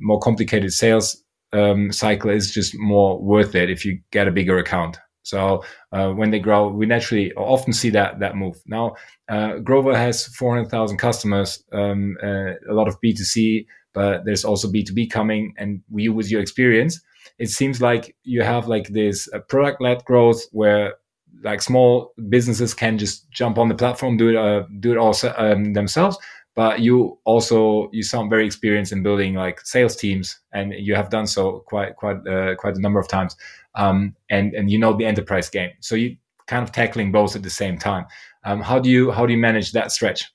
[0.00, 1.22] more complicated sales
[1.52, 4.96] um, cycle is just more worth it if you get a bigger account.
[5.22, 8.56] So uh, when they grow, we naturally often see that that move.
[8.66, 8.94] Now,
[9.28, 15.10] uh, Grover has 400,000 customers, um, uh, a lot of B2C, but there's also B2B
[15.10, 15.52] coming.
[15.58, 17.00] And you, with your experience,
[17.38, 20.94] it seems like you have like this uh, product led growth where
[21.42, 25.14] like small businesses can just jump on the platform, do it, uh, do it all
[25.36, 26.18] um, themselves.
[26.54, 31.10] But you also you sound very experienced in building like sales teams, and you have
[31.10, 33.36] done so quite quite uh, quite a number of times.
[33.74, 37.42] Um, and and you know the enterprise game, so you kind of tackling both at
[37.42, 38.06] the same time.
[38.44, 40.32] Um, how do you how do you manage that stretch?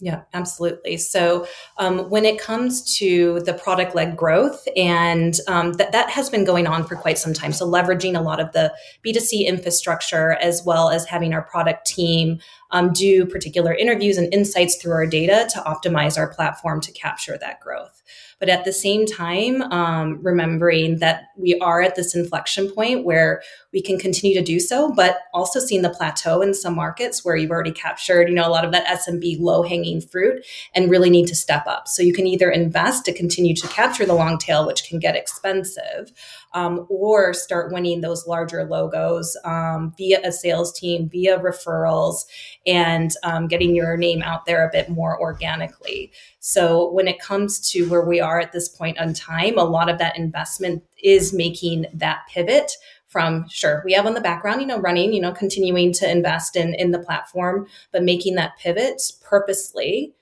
[0.00, 0.96] Yeah, absolutely.
[0.96, 1.46] So
[1.78, 6.44] um, when it comes to the product led growth, and um, that, that has been
[6.44, 7.52] going on for quite some time.
[7.52, 8.74] So leveraging a lot of the
[9.06, 12.40] B2C infrastructure as well as having our product team
[12.72, 17.38] um, do particular interviews and insights through our data to optimize our platform to capture
[17.38, 18.02] that growth
[18.38, 23.42] but at the same time, um, remembering that we are at this inflection point where
[23.72, 27.36] we can continue to do so, but also seeing the plateau in some markets where
[27.36, 30.44] you've already captured, you know, a lot of that SMB low hanging fruit
[30.74, 31.88] and really need to step up.
[31.88, 35.16] So you can either invest to continue to capture the long tail, which can get
[35.16, 36.12] expensive,
[36.54, 42.24] um, or start winning those larger logos um, via a sales team, via referrals,
[42.66, 46.10] and um, getting your name out there a bit more organically.
[46.40, 49.88] So when it comes to where we are at this point in time, a lot
[49.88, 52.72] of that investment is making that pivot
[53.08, 56.56] from sure we have on the background you know running you know continuing to invest
[56.56, 60.12] in in the platform but making that pivot purposely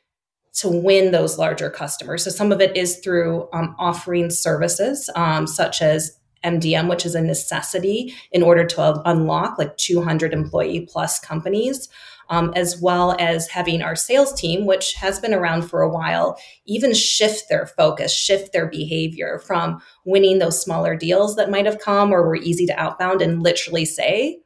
[0.55, 2.25] to win those larger customers.
[2.25, 7.15] So some of it is through um, offering services um, such as MDM, which is
[7.15, 11.89] a necessity in order to unlock like 200 employee plus companies,
[12.29, 16.39] um, as well as having our sales team, which has been around for a while,
[16.67, 21.79] even shift their focus, shift their behavior from winning those smaller deals that might have
[21.79, 24.42] come or were easy to outbound and literally say,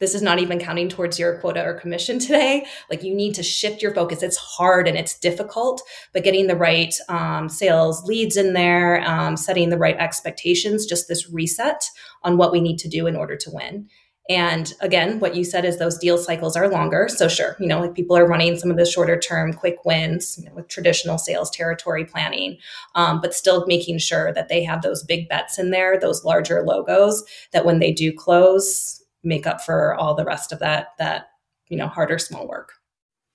[0.00, 2.66] this is not even counting towards your quota or commission today.
[2.90, 4.22] Like you need to shift your focus.
[4.22, 5.82] It's hard and it's difficult,
[6.12, 11.08] but getting the right um, sales leads in there, um, setting the right expectations, just
[11.08, 11.90] this reset
[12.22, 13.88] on what we need to do in order to win.
[14.30, 17.08] And again, what you said is those deal cycles are longer.
[17.08, 20.36] So sure, you know, like people are running some of the shorter term quick wins
[20.38, 22.58] you know, with traditional sales territory planning,
[22.94, 26.62] um, but still making sure that they have those big bets in there, those larger
[26.62, 28.97] logos that when they do close,
[29.28, 31.26] make up for all the rest of that that
[31.68, 32.72] you know harder small work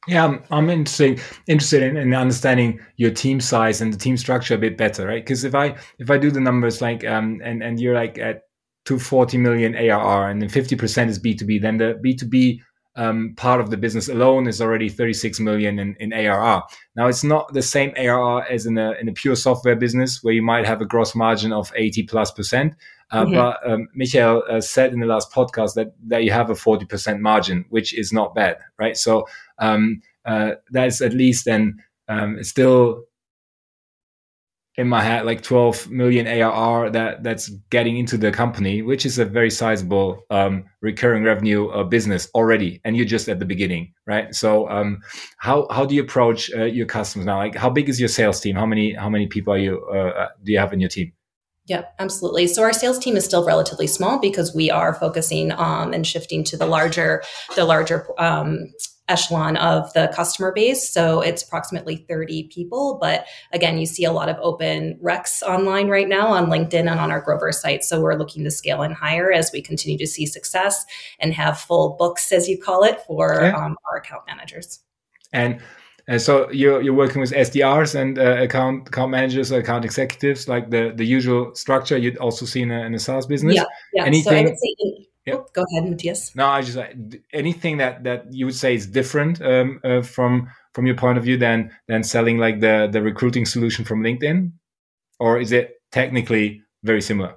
[0.07, 4.55] yeah i'm, I'm interested interested in, in, understanding your team size and the team structure
[4.55, 7.63] a bit better right because if i if i do the numbers like um and
[7.63, 8.41] and you're like at
[8.85, 12.59] 240 million arr and then 50% is b2b then the b2b
[12.95, 16.63] um, part of the business alone is already 36 million in, in ARR.
[16.95, 20.33] Now it's not the same ARR as in a, in a pure software business where
[20.33, 22.75] you might have a gross margin of 80 plus percent.
[23.13, 23.33] Mm-hmm.
[23.33, 27.19] But um, Michael uh, said in the last podcast that, that you have a 40%
[27.19, 28.97] margin, which is not bad, right?
[28.97, 29.27] So
[29.59, 33.03] um, uh, that's at least then um, still
[34.75, 39.19] in my head like 12 million ARR that that's getting into the company, which is
[39.19, 43.93] a very sizable um, recurring revenue uh, business already, and you're just at the beginning,
[44.07, 44.33] right?
[44.33, 45.01] So, um,
[45.37, 47.37] how how do you approach uh, your customers now?
[47.37, 48.55] Like, how big is your sales team?
[48.55, 51.13] How many how many people are you uh, uh do you have in your team?
[51.67, 52.47] Yep, absolutely.
[52.47, 56.43] So our sales team is still relatively small because we are focusing um, and shifting
[56.45, 57.23] to the larger
[57.55, 58.67] the larger um,
[59.09, 60.89] echelon of the customer base.
[60.89, 62.97] So it's approximately 30 people.
[62.99, 66.99] But again, you see a lot of open recs online right now on LinkedIn and
[66.99, 67.83] on our Grover site.
[67.83, 70.85] So we're looking to scale and hire as we continue to see success
[71.19, 73.51] and have full books, as you call it, for okay.
[73.51, 74.79] um, our account managers.
[75.33, 75.61] And
[76.07, 80.69] and so you're you're working with SDRs and uh, account account managers, account executives, like
[80.69, 83.55] the the usual structure you'd also see in a, in a SaaS business.
[83.55, 83.63] Yeah,
[83.93, 84.05] yeah.
[84.05, 85.35] Anything, so I would say yeah.
[85.35, 86.35] Oh, go ahead, Matthias.
[86.35, 86.77] No, I just
[87.31, 91.23] anything that that you would say is different um, uh, from from your point of
[91.23, 94.51] view than than selling like the the recruiting solution from LinkedIn,
[95.19, 97.35] or is it technically very similar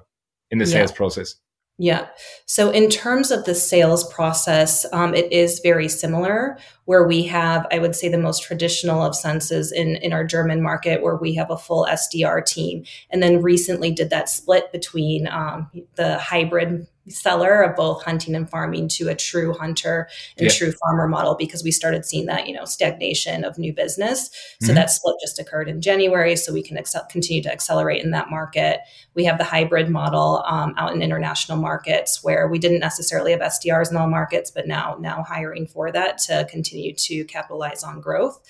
[0.51, 0.71] in the yeah.
[0.71, 1.35] sales process?
[1.79, 2.07] Yeah.
[2.47, 6.57] So, in terms of the sales process, um, it is very similar.
[6.85, 10.63] Where we have, I would say, the most traditional of senses in in our German
[10.63, 15.27] market, where we have a full SDR team, and then recently did that split between
[15.27, 20.53] um, the hybrid seller of both hunting and farming to a true hunter and yeah.
[20.53, 24.29] true farmer model because we started seeing that you know stagnation of new business
[24.61, 24.75] so mm-hmm.
[24.75, 28.29] that split just occurred in january so we can excel, continue to accelerate in that
[28.29, 28.79] market
[29.13, 33.41] we have the hybrid model um, out in international markets where we didn't necessarily have
[33.41, 38.01] sdrs in all markets but now now hiring for that to continue to capitalize on
[38.01, 38.41] growth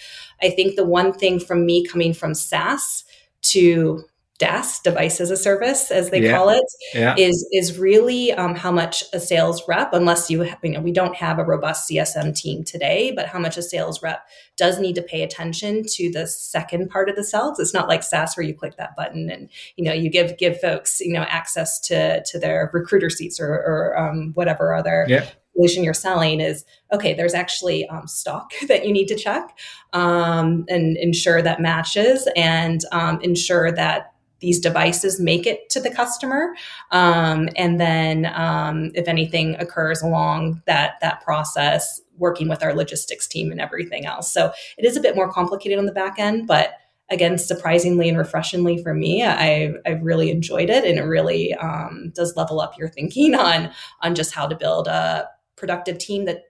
[0.41, 3.03] i think the one thing from me coming from saas
[3.41, 4.03] to
[4.39, 6.37] DaaS, device as a service, as they yeah.
[6.37, 7.15] call it, yeah.
[7.17, 10.91] is is really um, how much a sales rep, unless you have, you know we
[10.91, 14.93] don't have a robust CSM team today, but how much a sales rep does need
[14.93, 17.59] to pay attention to the second part of the sales.
[17.59, 20.61] It's not like SaaS where you click that button and you know you give give
[20.61, 25.27] folks you know access to to their recruiter seats or, or um, whatever other yeah
[25.55, 29.57] solution you're selling is okay there's actually um, stock that you need to check
[29.93, 35.89] um, and ensure that matches and um, ensure that these devices make it to the
[35.89, 36.53] customer
[36.91, 43.27] um, and then um, if anything occurs along that that process working with our logistics
[43.27, 44.33] team and everything else.
[44.33, 46.73] So it is a bit more complicated on the back end but
[47.09, 52.11] again surprisingly and refreshingly for me i i've really enjoyed it and it really um,
[52.13, 53.71] does level up your thinking on
[54.01, 56.43] on just how to build a productive team that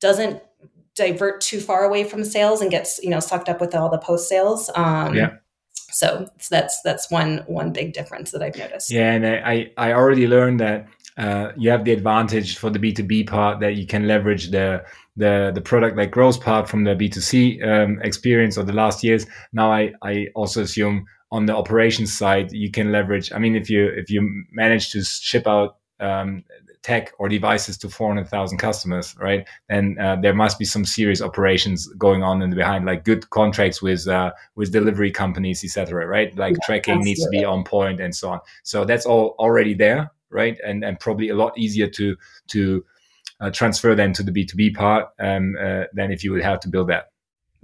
[0.00, 0.42] doesn't
[0.94, 3.98] divert too far away from sales and gets you know sucked up with all the
[3.98, 4.70] post sales.
[4.74, 5.36] Um, yeah
[5.92, 8.90] so, that's that's one one big difference that I've noticed.
[8.90, 12.92] Yeah, and I I already learned that uh, you have the advantage for the B
[12.92, 14.84] two B part that you can leverage the
[15.16, 18.72] the the product like growth part from the B two C um, experience of the
[18.72, 19.26] last years.
[19.52, 23.32] Now I I also assume on the operations side you can leverage.
[23.32, 26.44] I mean, if you if you manage to ship out um,
[26.82, 29.46] tech or devices to 400,000 customers, right?
[29.68, 33.30] Then uh, there must be some serious operations going on in the behind, like good
[33.30, 36.06] contracts with uh, with delivery companies, etc.
[36.06, 36.36] Right?
[36.36, 37.10] Like yeah, tracking absolutely.
[37.10, 38.40] needs to be on point and so on.
[38.64, 40.58] So that's all already there, right?
[40.66, 42.16] And and probably a lot easier to
[42.48, 42.84] to
[43.40, 46.42] uh, transfer then to the B two B part um, uh, than if you would
[46.42, 47.11] have to build that.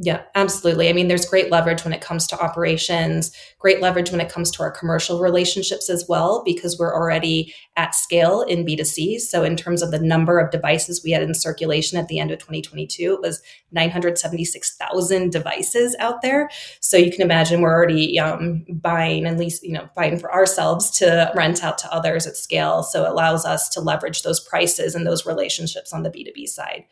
[0.00, 0.88] Yeah, absolutely.
[0.88, 4.48] I mean, there's great leverage when it comes to operations, great leverage when it comes
[4.52, 9.18] to our commercial relationships as well, because we're already at scale in B2C.
[9.18, 12.30] So, in terms of the number of devices we had in circulation at the end
[12.30, 13.42] of 2022, it was
[13.72, 16.48] 976,000 devices out there.
[16.78, 20.90] So, you can imagine we're already um, buying at least, you know, buying for ourselves
[20.98, 22.84] to rent out to others at scale.
[22.84, 26.84] So, it allows us to leverage those prices and those relationships on the B2B side.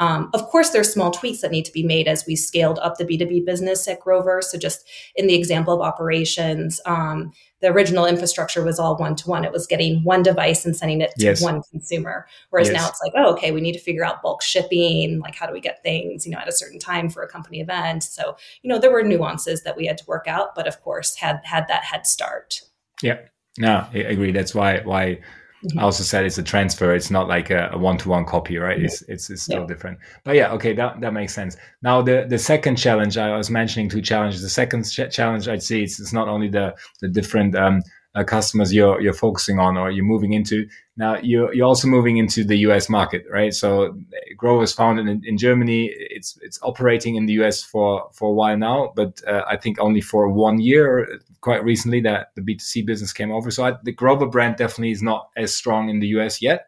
[0.00, 2.96] Um, of course, there's small tweaks that need to be made as we scaled up
[2.96, 4.40] the B2B business at Grover.
[4.40, 9.28] So, just in the example of operations, um, the original infrastructure was all one to
[9.28, 9.44] one.
[9.44, 11.42] It was getting one device and sending it to yes.
[11.42, 12.26] one consumer.
[12.48, 12.80] Whereas yes.
[12.80, 15.20] now it's like, oh, okay, we need to figure out bulk shipping.
[15.20, 17.60] Like, how do we get things, you know, at a certain time for a company
[17.60, 18.02] event?
[18.02, 21.14] So, you know, there were nuances that we had to work out, but of course,
[21.16, 22.62] had had that head start.
[23.02, 23.18] Yeah,
[23.58, 24.32] no, I agree.
[24.32, 25.20] That's why why
[25.64, 25.78] Mm-hmm.
[25.78, 26.94] I also said it's a transfer.
[26.94, 28.80] It's not like a, one to one copy, right?
[28.80, 29.66] It's it's, it's still yeah.
[29.66, 29.98] different.
[30.24, 31.56] But yeah, okay, that, that makes sense.
[31.82, 34.40] Now the the second challenge I was mentioning two challenges.
[34.40, 37.82] The second ch- challenge I'd see it's, it's not only the the different um,
[38.14, 40.68] uh, customers you're you're focusing on or you're moving into.
[40.96, 42.88] Now you're you're also moving into the U.S.
[42.88, 43.54] market, right?
[43.54, 43.96] So
[44.36, 45.90] Grover was founded in, in Germany.
[45.94, 47.62] It's it's operating in the U.S.
[47.62, 52.00] for for a while now, but uh, I think only for one year, quite recently,
[52.00, 53.50] that the B2C business came over.
[53.50, 56.42] So I, the Grover brand definitely is not as strong in the U.S.
[56.42, 56.66] yet,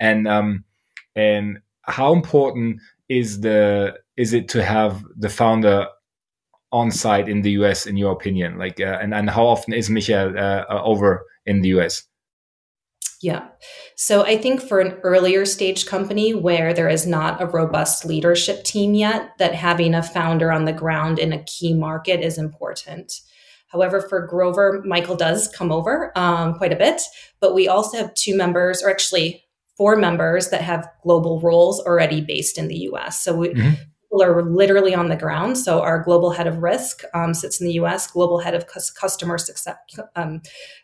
[0.00, 0.64] and um
[1.14, 5.86] and how important is the is it to have the founder
[6.72, 8.58] on site in the US, in your opinion?
[8.58, 12.04] Like, uh, and, and how often is Michael uh, uh over in the US?
[13.22, 13.48] Yeah.
[13.96, 18.64] So I think for an earlier stage company where there is not a robust leadership
[18.64, 23.12] team yet, that having a founder on the ground in a key market is important.
[23.68, 27.02] However, for Grover, Michael does come over um, quite a bit,
[27.40, 29.44] but we also have two members, or actually
[29.76, 33.22] four members that have global roles already based in the US.
[33.22, 33.74] So we, mm-hmm
[34.10, 35.56] people are literally on the ground.
[35.56, 38.10] So our global head of risk um, sits in the U.S.
[38.10, 39.76] Global head of customer success,
[40.16, 40.42] um,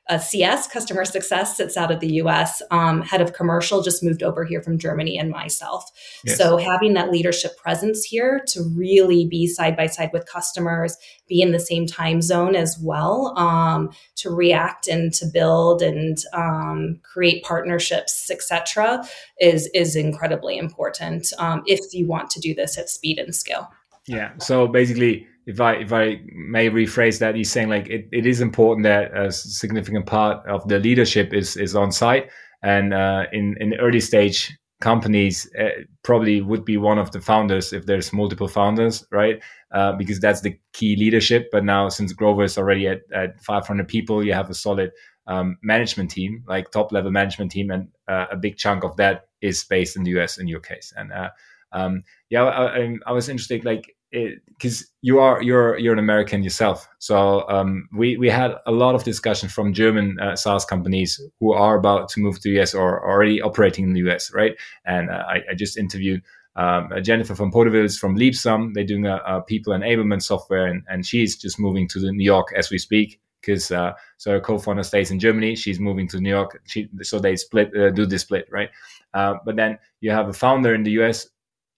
[0.08, 2.62] uh, CS, customer success, sits out of the US.
[2.70, 5.90] Um, head of commercial just moved over here from Germany and myself.
[6.24, 6.38] Yes.
[6.38, 10.96] So having that leadership presence here to really be side by side with customers,
[11.28, 16.18] be in the same time zone as well, um, to react and to build and
[16.32, 19.04] um, create partnerships, etc.,
[19.40, 23.70] is is incredibly important um, if you want to do this at speed and scale.
[24.06, 24.32] Yeah.
[24.38, 28.40] So basically if I if I may rephrase that, he's saying like it, it is
[28.40, 32.30] important that a significant part of the leadership is is on site,
[32.62, 35.68] and uh, in in early stage companies uh,
[36.02, 39.42] probably would be one of the founders if there's multiple founders, right?
[39.72, 41.48] Uh, because that's the key leadership.
[41.50, 44.90] But now since Grover is already at, at 500 people, you have a solid
[45.26, 49.28] um, management team, like top level management team, and uh, a big chunk of that
[49.40, 50.92] is based in the US in your case.
[50.94, 51.30] And uh,
[51.72, 56.88] um, yeah, I, I, was interested, like because you are you're you're an American yourself.
[56.98, 61.52] So um, we we had a lot of discussion from German uh, SaaS companies who
[61.52, 64.56] are about to move to the US or already operating in the US, right?
[64.84, 66.22] And uh, I, I, just interviewed
[66.54, 68.74] um, uh, Jennifer from Podewils from Leapsome.
[68.74, 72.52] They're doing a, a, people enablement software, and, and she's just moving to New York
[72.56, 73.20] as we speak.
[73.42, 76.60] Because uh, so her co-founder stays in Germany, she's moving to New York.
[76.64, 78.70] She, so they split, uh, do this split, right?
[79.14, 81.28] Uh, but then you have a founder in the US.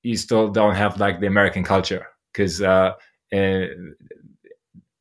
[0.09, 2.91] You still don't have like the American culture, because uh,
[3.39, 3.67] uh,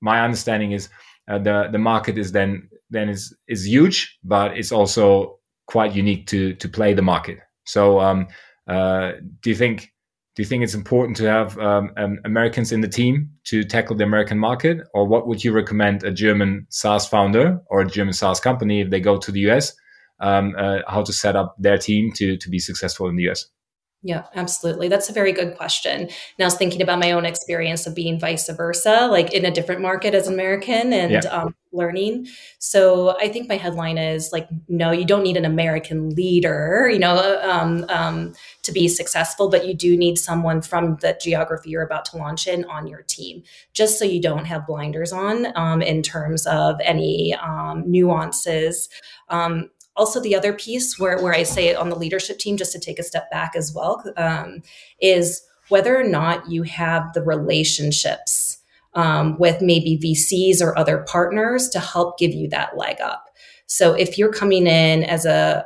[0.01, 0.89] my understanding is
[1.29, 6.27] uh, the the market is then then is is huge, but it's also quite unique
[6.27, 7.37] to to play the market.
[7.65, 8.27] So, um,
[8.67, 9.93] uh, do you think
[10.35, 13.95] do you think it's important to have um, um, Americans in the team to tackle
[13.95, 18.13] the American market, or what would you recommend a German SaaS founder or a German
[18.13, 19.73] SaaS company if they go to the US,
[20.19, 23.47] um, uh, how to set up their team to to be successful in the US?
[24.03, 24.89] Yeah, absolutely.
[24.89, 26.01] That's a very good question.
[26.01, 29.51] And I was thinking about my own experience of being vice versa, like in a
[29.51, 31.19] different market as an American and yeah.
[31.29, 32.27] um, learning.
[32.59, 36.99] So I think my headline is like, no, you don't need an American leader, you
[36.99, 41.81] know, um, um, to be successful, but you do need someone from the geography you're
[41.81, 43.41] about to launch in on your team,
[43.73, 48.89] just so you don't have blinders on um, in terms of any um, nuances.
[49.29, 52.71] Um, also the other piece where, where i say it on the leadership team just
[52.71, 54.61] to take a step back as well um,
[55.01, 58.57] is whether or not you have the relationships
[58.97, 63.29] um, with maybe vcs or other partners to help give you that leg up.
[63.67, 65.65] So if you're coming in as a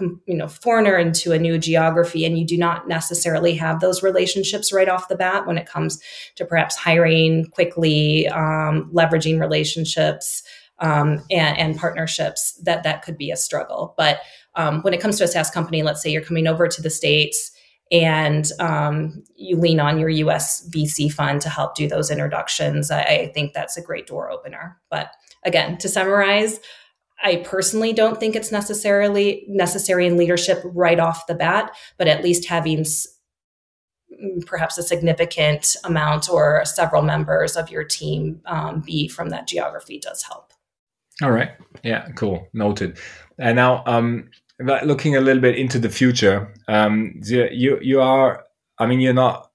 [0.00, 4.72] you know foreigner into a new geography and you do not necessarily have those relationships
[4.72, 6.00] right off the bat when it comes
[6.34, 10.42] to perhaps hiring quickly um, leveraging relationships
[10.80, 13.94] um, and, and, partnerships, that that could be a struggle.
[13.96, 14.20] But
[14.56, 16.90] um, when it comes to a SaaS company, let's say you're coming over to the
[16.90, 17.52] states
[17.92, 23.02] and um, you lean on your US VC fund to help do those introductions, I,
[23.02, 24.80] I think that's a great door opener.
[24.90, 25.12] But
[25.44, 26.60] again, to summarize,
[27.22, 32.24] I personally don't think it's necessarily necessary in leadership right off the bat, but at
[32.24, 33.06] least having s-
[34.12, 39.46] mm, perhaps a significant amount or several members of your team um, be from that
[39.46, 40.52] geography does help.
[41.22, 41.50] All right.
[41.82, 42.08] Yeah.
[42.16, 42.48] Cool.
[42.52, 42.98] Noted.
[43.38, 48.44] And now, um, looking a little bit into the future, um, you you are.
[48.78, 49.50] I mean, you're not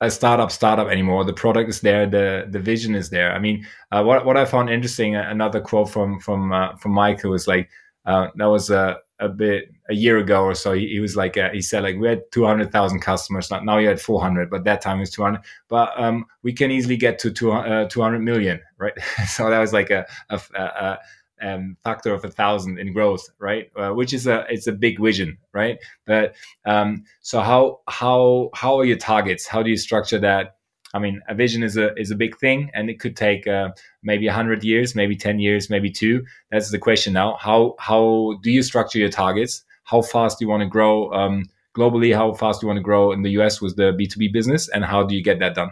[0.00, 1.24] a startup startup anymore.
[1.24, 2.06] The product is there.
[2.06, 3.32] The the vision is there.
[3.32, 5.16] I mean, uh, what what I found interesting.
[5.16, 7.68] Another quote from from uh, from Michael was like,
[8.06, 10.72] uh, that was a a bit a year ago or so.
[10.72, 13.50] He, he was like, uh, he said like we had two hundred thousand customers.
[13.50, 15.42] Now, now you had four hundred, but that time it was two hundred.
[15.68, 18.92] But um, we can easily get to two uh, two hundred million, right?
[19.26, 20.98] so that was like a, a, a
[21.40, 23.70] um, factor of a thousand in growth, right?
[23.76, 25.78] Uh, which is a it's a big vision, right?
[26.06, 29.46] But um, so how how how are your targets?
[29.46, 30.56] How do you structure that?
[30.94, 33.70] I mean, a vision is a is a big thing, and it could take uh,
[34.02, 36.24] maybe hundred years, maybe ten years, maybe two.
[36.50, 37.36] That's the question now.
[37.40, 39.64] How how do you structure your targets?
[39.84, 41.44] How fast do you want to grow um,
[41.76, 42.14] globally?
[42.14, 44.28] How fast do you want to grow in the US with the B two B
[44.28, 45.70] business, and how do you get that done?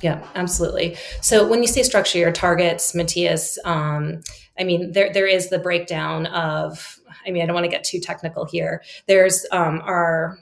[0.00, 0.96] Yeah, absolutely.
[1.20, 4.20] So when you say structure your targets, Matthias, um,
[4.58, 6.96] I mean there there is the breakdown of.
[7.26, 8.82] I mean, I don't want to get too technical here.
[9.06, 10.38] There's um, our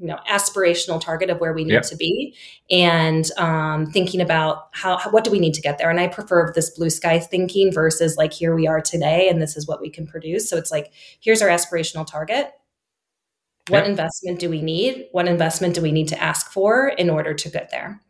[0.00, 1.82] you know aspirational target of where we need yep.
[1.82, 2.34] to be
[2.70, 5.90] and um, thinking about how, how, what do we need to get there?
[5.90, 9.56] And i prefer this blue sky thinking versus like here we are today and this
[9.56, 10.48] is what we can produce.
[10.48, 12.52] So it's like here's our aspirational target.
[13.68, 13.90] What yep.
[13.90, 15.06] investment do we need?
[15.12, 18.00] What investment do we need to ask for in order to get there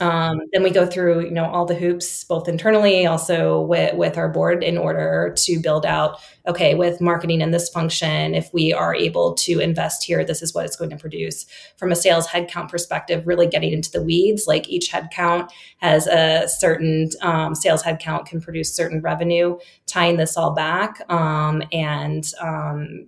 [0.00, 4.18] um, then we go through, you know, all the hoops, both internally, also with, with
[4.18, 6.18] our board, in order to build out.
[6.46, 10.54] Okay, with marketing in this function, if we are able to invest here, this is
[10.54, 11.46] what it's going to produce.
[11.76, 14.46] From a sales headcount perspective, really getting into the weeds.
[14.46, 19.58] Like each headcount has a certain um, sales headcount can produce certain revenue.
[19.86, 23.06] Tying this all back um, and um,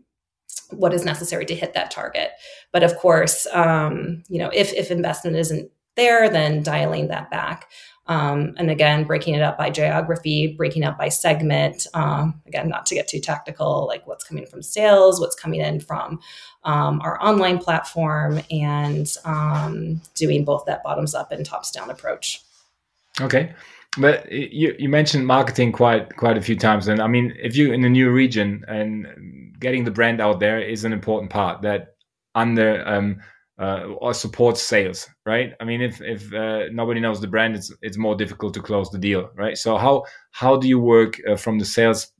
[0.70, 2.30] what is necessary to hit that target.
[2.72, 7.68] But of course, um, you know, if if investment isn't there, then dialing that back.
[8.08, 11.86] Um, and again, breaking it up by geography, breaking up by segment.
[11.92, 15.80] Um, again, not to get too tactical, like what's coming from sales, what's coming in
[15.80, 16.20] from
[16.62, 22.42] um, our online platform, and um, doing both that bottoms up and tops down approach.
[23.20, 23.52] Okay.
[23.98, 27.72] But you, you mentioned marketing quite quite a few times, and I mean, if you're
[27.72, 29.06] in a new region and
[29.58, 31.62] getting the brand out there is an important part.
[31.62, 31.94] That
[32.34, 33.20] under um,
[33.58, 35.54] uh, or supports sales, right?
[35.60, 38.90] I mean, if if uh, nobody knows the brand, it's it's more difficult to close
[38.90, 39.56] the deal, right?
[39.56, 42.12] So how how do you work uh, from the sales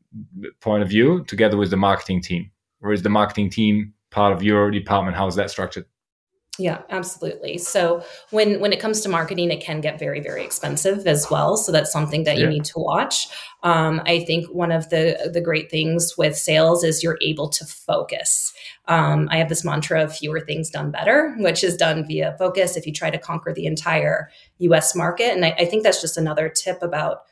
[0.61, 4.43] point of view together with the marketing team, or is the marketing team part of
[4.43, 5.17] your department?
[5.17, 5.87] How is that structured?
[6.59, 7.59] Yeah, absolutely.
[7.59, 11.57] So when when it comes to marketing, it can get very very expensive as well.
[11.57, 12.45] So that's something that yeah.
[12.45, 13.29] you need to watch.
[13.63, 17.65] Um, I think one of the the great things with sales is you're able to
[17.67, 18.55] focus.
[18.89, 22.77] Um, I have this mantra of fewer things done better, which is done via focus.
[22.77, 24.95] If you try to conquer the entire U.S.
[24.95, 27.23] market, and I, I think that's just another tip about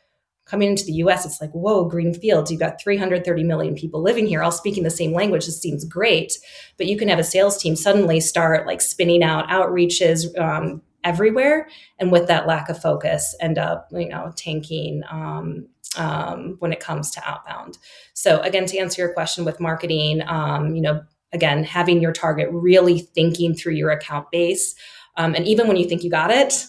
[0.47, 2.51] coming into the US, it's like, whoa, green fields.
[2.51, 5.47] You've got 330 million people living here, all speaking the same language.
[5.47, 6.35] This seems great.
[6.77, 11.69] But you can have a sales team suddenly start like spinning out outreaches um, everywhere.
[11.99, 15.67] And with that lack of focus, end up, you know, tanking um,
[15.97, 17.79] um, when it comes to outbound.
[18.15, 22.49] So again, to answer your question with marketing, um, you know, again, having your target
[22.51, 24.75] really thinking through your account base.
[25.17, 26.67] Um, and even when you think you got it,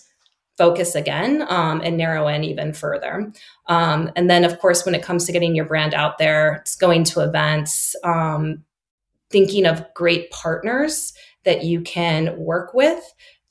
[0.57, 3.31] focus again um, and narrow in even further.
[3.67, 6.75] Um, and then, of course, when it comes to getting your brand out there, it's
[6.75, 8.63] going to events, um,
[9.29, 13.03] thinking of great partners that you can work with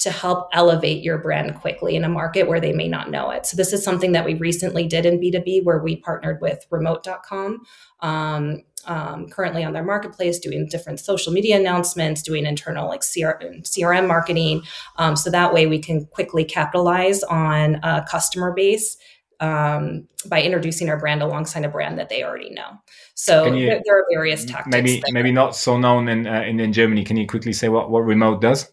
[0.04, 3.46] to help elevate your brand quickly in a market where they may not know it.
[3.46, 7.64] So, this is something that we recently did in B2B where we partnered with remote.com.
[8.00, 14.06] Um, um, currently on their marketplace, doing different social media announcements, doing internal like CRM
[14.06, 14.62] marketing.
[14.96, 18.98] Um, so that way we can quickly capitalize on a customer base
[19.40, 22.78] um, by introducing our brand alongside a brand that they already know.
[23.14, 24.70] So you, there, there, are various tactics.
[24.70, 27.04] Maybe maybe not so known in, uh, in, in Germany.
[27.04, 28.70] Can you quickly say what what Remote does?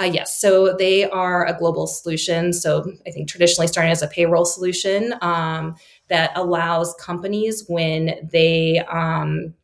[0.00, 2.52] Uh, yes, so they are a global solution.
[2.52, 5.76] So I think traditionally starting as a payroll solution um,
[6.08, 9.54] that allows companies when they um,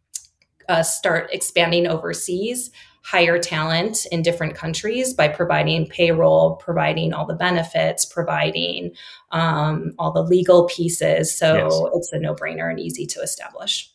[0.68, 2.70] uh, start expanding overseas
[3.02, 8.90] hire talent in different countries by providing payroll, providing all the benefits, providing
[9.32, 11.34] um, all the legal pieces.
[11.34, 11.80] So yes.
[11.94, 13.90] it's a no brainer and easy to establish.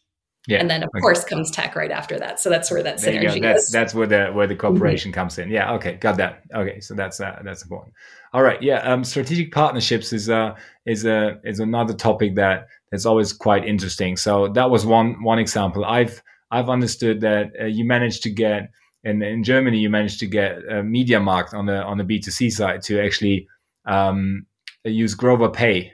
[0.46, 0.60] Yeah.
[0.60, 1.00] And then of okay.
[1.00, 2.39] course comes tech right after that.
[2.39, 3.72] So that's where that synergy that's, is.
[3.72, 4.62] That's where the where the mm-hmm.
[4.62, 5.22] cooperation mm-hmm.
[5.22, 5.50] comes in.
[5.50, 5.74] Yeah.
[5.76, 5.94] Okay.
[5.94, 6.44] Got that.
[6.54, 6.82] Okay.
[6.82, 7.94] So that's uh, that's important.
[8.34, 8.62] All right.
[8.62, 8.80] Yeah.
[8.80, 14.18] Um, strategic partnerships is uh is a is another topic that that's always quite interesting.
[14.18, 15.86] So that was one one example.
[15.86, 16.22] I've
[16.52, 18.70] I've understood that uh, you managed to get
[19.06, 22.32] in in Germany you managed to get a MediaMarkt on the on the B two
[22.32, 23.48] C side to actually
[23.86, 24.46] um,
[24.84, 25.94] use Grover Pay.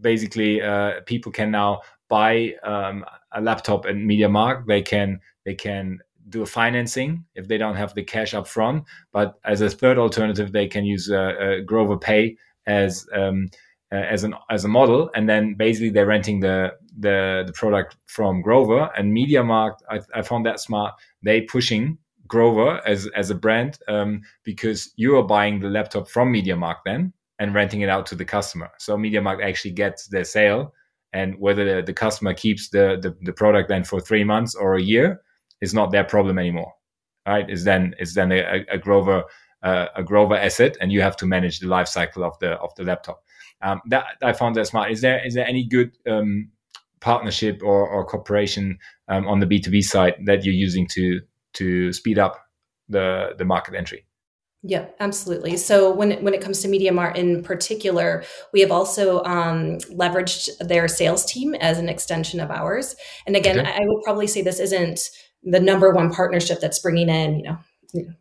[0.00, 4.66] Basically, uh, people can now buy um, a laptop at MediaMarkt.
[4.66, 5.98] They can they can
[6.28, 8.84] do a financing if they don't have the cash up front.
[9.12, 13.48] But as a third alternative, they can use uh, uh, Grover Pay as um,
[13.90, 17.96] uh, as an as a model, and then basically they're renting the the, the product
[18.06, 19.78] from Grover and MediaMarkt.
[19.90, 20.94] I, I found that smart.
[21.22, 26.32] They pushing Grover as as a brand um, because you are buying the laptop from
[26.32, 28.70] MediaMarkt then and renting it out to the customer.
[28.78, 30.74] So MediaMarkt actually gets the sale,
[31.12, 34.76] and whether the, the customer keeps the, the, the product then for three months or
[34.76, 35.20] a year
[35.60, 36.72] is not their problem anymore.
[37.26, 37.48] Right?
[37.50, 39.24] Is then is then a, a Grover
[39.62, 42.74] uh, a Grover asset, and you have to manage the life cycle of the of
[42.76, 43.22] the laptop.
[43.60, 44.90] Um, that I found that smart.
[44.90, 46.50] Is there is there any good um,
[47.00, 48.78] partnership or, or cooperation
[49.08, 51.20] um, on the B two B side that you're using to
[51.54, 52.38] to speed up
[52.88, 54.06] the the market entry?
[54.62, 55.56] Yeah, absolutely.
[55.56, 60.48] So when it, when it comes to MediaMarkt in particular, we have also um, leveraged
[60.58, 62.96] their sales team as an extension of ours.
[63.26, 63.70] And again, okay.
[63.70, 65.00] I would probably say this isn't
[65.44, 67.58] the number one partnership that's bringing in you know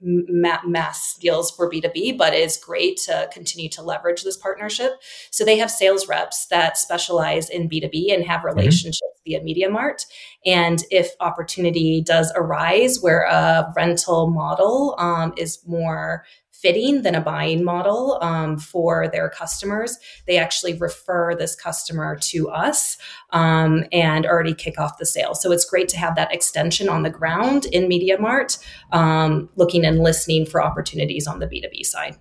[0.02, 4.94] mass deals for B2B, but it's great to continue to leverage this partnership.
[5.32, 8.58] So they have sales reps that specialize in B2B and have mm-hmm.
[8.58, 10.06] relationships via MediaMarkt.
[10.46, 16.24] And if opportunity does arise where a rental model um, is more
[16.62, 19.98] fitting than a buying model um, for their customers.
[20.26, 22.98] They actually refer this customer to us
[23.32, 25.36] um, and already kick off the sale.
[25.36, 30.00] So it's great to have that extension on the ground in MediaMarkt, um, looking and
[30.00, 32.18] listening for opportunities on the B2B side.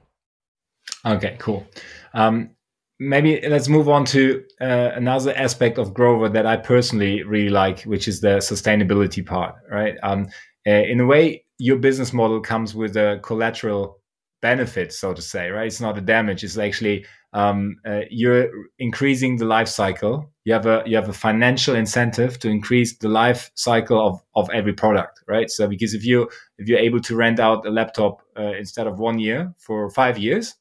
[1.04, 1.66] Okay, cool.
[2.12, 2.50] Um,
[2.98, 7.82] maybe let's move on to uh, another aspect of Grover that I personally really like,
[7.82, 9.96] which is the sustainability part, right?
[10.02, 10.28] Um,
[10.66, 14.00] uh, in a way, your business model comes with a collateral
[14.42, 15.66] benefit, so to say, right?
[15.66, 16.44] It's not a damage.
[16.44, 20.32] It's actually um, uh, you're increasing the life cycle.
[20.44, 24.50] You have a you have a financial incentive to increase the life cycle of, of
[24.50, 25.50] every product, right?
[25.50, 26.28] So because if you
[26.58, 30.18] if you're able to rent out a laptop uh, instead of one year for five
[30.18, 30.54] years,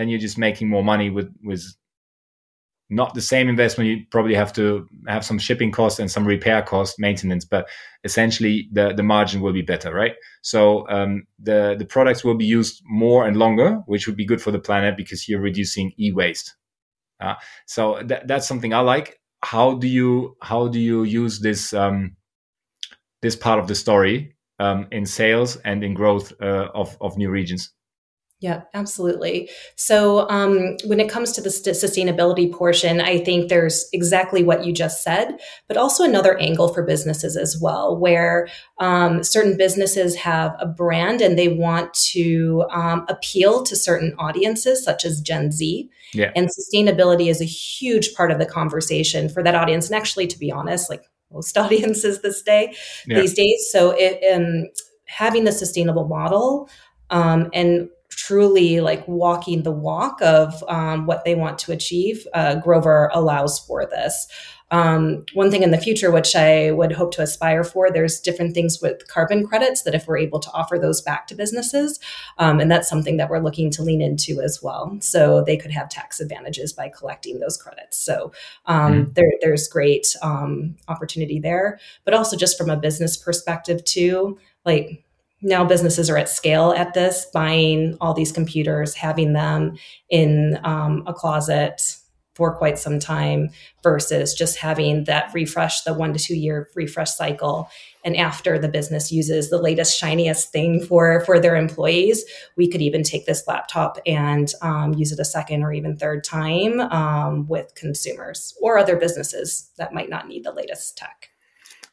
[0.00, 1.62] then you're just making more money with with
[2.88, 3.88] not the same investment.
[3.90, 7.68] You probably have to have some shipping costs and some repair cost, maintenance, but
[8.02, 10.14] essentially the, the margin will be better, right?
[10.42, 14.40] So um, the the products will be used more and longer, which would be good
[14.42, 16.56] for the planet because you're reducing e-waste.
[17.20, 17.34] Uh,
[17.66, 19.20] so th- that's something I like.
[19.42, 22.16] How do you how do you use this um,
[23.22, 27.30] this part of the story um, in sales and in growth uh, of of new
[27.30, 27.72] regions?
[28.40, 29.50] Yeah, absolutely.
[29.76, 34.64] So, um, when it comes to the st- sustainability portion, I think there's exactly what
[34.64, 35.38] you just said,
[35.68, 41.20] but also another angle for businesses as well, where um, certain businesses have a brand
[41.20, 45.90] and they want to um, appeal to certain audiences, such as Gen Z.
[46.14, 46.32] Yeah.
[46.34, 49.90] And sustainability is a huge part of the conversation for that audience.
[49.90, 52.74] And actually, to be honest, like most audiences this day,
[53.06, 53.20] yeah.
[53.20, 53.68] these days.
[53.70, 54.70] So, it, um,
[55.04, 56.70] having the sustainable model
[57.10, 62.56] um, and truly like walking the walk of um, what they want to achieve, uh,
[62.56, 64.26] Grover allows for this.
[64.72, 68.54] Um, one thing in the future, which I would hope to aspire for, there's different
[68.54, 71.98] things with carbon credits that if we're able to offer those back to businesses,
[72.38, 74.96] um, and that's something that we're looking to lean into as well.
[75.00, 77.98] So they could have tax advantages by collecting those credits.
[77.98, 78.32] So
[78.66, 83.82] um, mm there, there's great um, opportunity there, but also just from a business perspective
[83.84, 85.04] too, like
[85.42, 89.76] now businesses are at scale at this, buying all these computers, having them
[90.08, 91.96] in um, a closet
[92.34, 93.50] for quite some time
[93.82, 97.68] versus just having that refresh, the one to two year refresh cycle.
[98.02, 102.24] And after the business uses the latest, shiniest thing for, for their employees,
[102.56, 106.24] we could even take this laptop and um, use it a second or even third
[106.24, 111.28] time um, with consumers or other businesses that might not need the latest tech.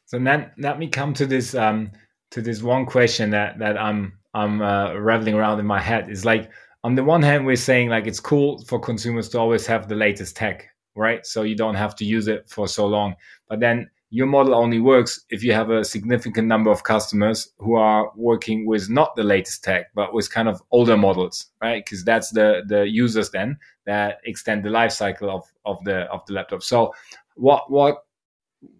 [0.06, 1.90] So then let me come to this um,
[2.30, 5.26] to this one question that that I'm I'm uh, around
[5.58, 6.50] in my head is like
[6.84, 9.94] on the one hand we're saying like it's cool for consumers to always have the
[9.96, 11.24] latest tech, right?
[11.26, 13.14] So you don't have to use it for so long.
[13.48, 17.74] But then your model only works if you have a significant number of customers who
[17.74, 21.84] are working with not the latest tech, but with kind of older models, right?
[21.84, 26.24] Because that's the the users then that extend the life cycle of of the of
[26.26, 26.62] the laptop.
[26.62, 26.94] So
[27.34, 28.04] what what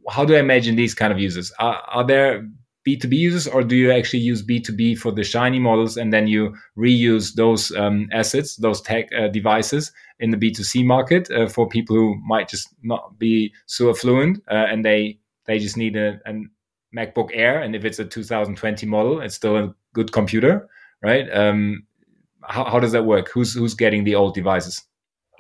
[0.09, 1.53] how do I imagine these kind of users?
[1.59, 2.49] Are, are there
[2.87, 6.55] B2B users, or do you actually use B2B for the shiny models and then you
[6.77, 11.97] reuse those um, assets, those tech uh, devices in the B2C market uh, for people
[11.97, 16.35] who might just not be so affluent uh, and they they just need a, a,
[16.97, 20.69] MacBook Air, and if it's a 2020 model, it's still a good computer,
[21.03, 21.31] right?
[21.35, 21.87] Um,
[22.43, 23.29] how, how does that work?
[23.29, 24.83] Who's who's getting the old devices?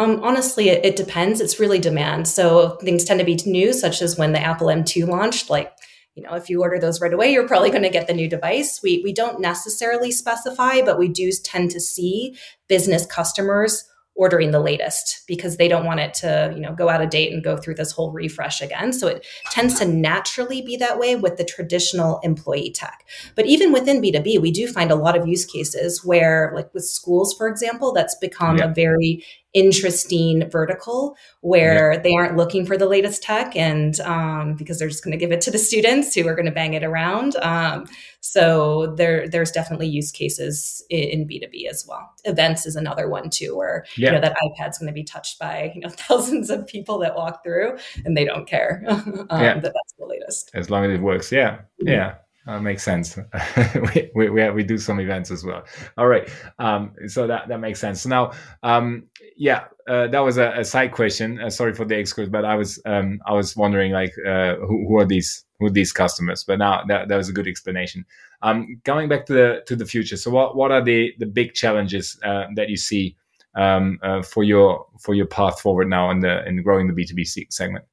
[0.00, 1.40] Um, honestly, it, it, depends.
[1.40, 2.28] It's really demand.
[2.28, 5.50] So things tend to be new, such as when the Apple M2 launched.
[5.50, 5.72] Like,
[6.18, 8.28] you know, if you order those right away, you're probably going to get the new
[8.28, 8.80] device.
[8.82, 13.84] We we don't necessarily specify, but we do tend to see business customers
[14.18, 17.32] ordering the latest because they don't want it to you know go out of date
[17.32, 21.14] and go through this whole refresh again so it tends to naturally be that way
[21.14, 23.06] with the traditional employee tech
[23.36, 26.84] but even within b2b we do find a lot of use cases where like with
[26.84, 28.64] schools for example that's become yeah.
[28.64, 32.00] a very interesting vertical where yeah.
[32.00, 35.32] they aren't looking for the latest tech and um, because they're just going to give
[35.32, 37.86] it to the students who are going to bang it around um,
[38.30, 43.30] so there there's definitely use cases in, in, b2b as well events is another one
[43.30, 44.08] too where yeah.
[44.08, 47.14] you know that ipad's going to be touched by you know thousands of people that
[47.14, 49.54] walk through and they don't care um, yeah.
[49.54, 51.88] that that's the latest as long as it works yeah mm-hmm.
[51.88, 52.14] yeah
[52.48, 53.18] uh, makes sense.
[53.94, 55.62] we, we, we, we, do some events as well.
[55.98, 56.26] All right.
[56.58, 58.00] Um, so that, that makes sense.
[58.00, 59.04] So now, um,
[59.36, 61.38] yeah, uh, that was a, a side question.
[61.40, 64.86] Uh, sorry for the excursion, but I was, um, I was wondering like, uh, who,
[64.88, 66.44] who, are these, are these customers?
[66.44, 68.04] But now that, that was a good explanation.
[68.42, 70.16] Um, going back to the, to the future.
[70.16, 73.16] So what, what are the, the big challenges, uh, that you see,
[73.56, 77.50] um, uh, for your, for your path forward now in the, in growing the B2B
[77.50, 77.84] segment?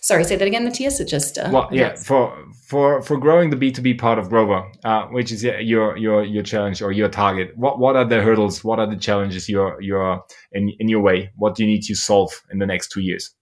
[0.00, 0.98] Sorry, say that again, Matthias.
[0.98, 4.28] It just uh, well, yeah, for for for growing the B two B part of
[4.28, 7.56] Grover, uh, which is your your your challenge or your target.
[7.56, 8.64] What what are the hurdles?
[8.64, 10.20] What are the challenges you're you're
[10.50, 11.30] in in your way?
[11.36, 13.32] What do you need to solve in the next two years?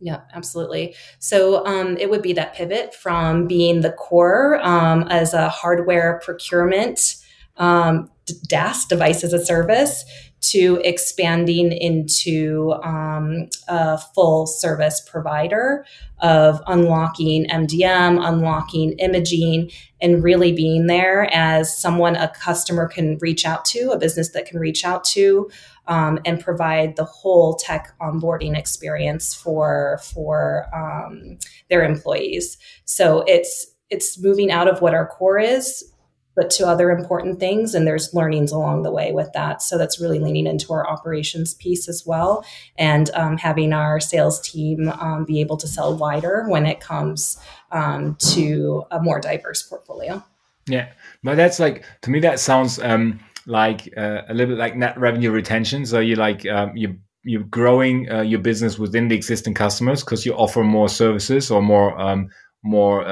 [0.00, 0.94] Yeah, absolutely.
[1.18, 6.20] So um, it would be that pivot from being the core um, as a hardware
[6.22, 7.16] procurement
[7.56, 8.10] um,
[8.48, 10.04] DaaS, device as a service,
[10.50, 15.86] to expanding into um, a full service provider
[16.20, 19.70] of unlocking MDM, unlocking imaging,
[20.00, 24.46] and really being there as someone a customer can reach out to, a business that
[24.46, 25.50] can reach out to,
[25.86, 31.38] um, and provide the whole tech onboarding experience for for um,
[31.70, 32.58] their employees.
[32.84, 35.93] So it's it's moving out of what our core is
[36.34, 37.74] but to other important things.
[37.74, 39.62] And there's learnings along the way with that.
[39.62, 42.44] So that's really leaning into our operations piece as well
[42.76, 47.38] and um, having our sales team um, be able to sell wider when it comes
[47.70, 50.22] um, to a more diverse portfolio.
[50.66, 50.92] Yeah.
[51.22, 54.98] But that's like, to me, that sounds um, like uh, a little bit like net
[54.98, 55.86] revenue retention.
[55.86, 60.26] So you like, um, you you're growing uh, your business within the existing customers because
[60.26, 62.28] you offer more services or more um,
[62.62, 63.02] more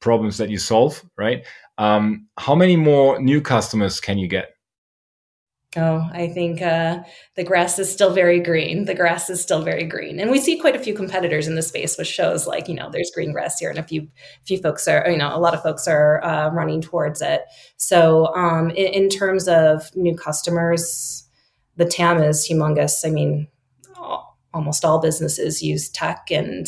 [0.00, 1.46] problems that you solve, right?
[1.78, 4.50] Um, how many more new customers can you get?
[5.76, 7.02] Oh, I think uh,
[7.36, 8.86] the grass is still very green.
[8.86, 11.62] The grass is still very green, and we see quite a few competitors in the
[11.62, 14.08] space, which shows like you know there's green grass here, and a few
[14.44, 17.42] few folks are you know a lot of folks are uh, running towards it.
[17.76, 21.28] So um, in, in, terms of new customers,
[21.76, 23.06] the TAM is humongous.
[23.06, 23.46] I mean,
[24.54, 26.66] almost all businesses use tech, and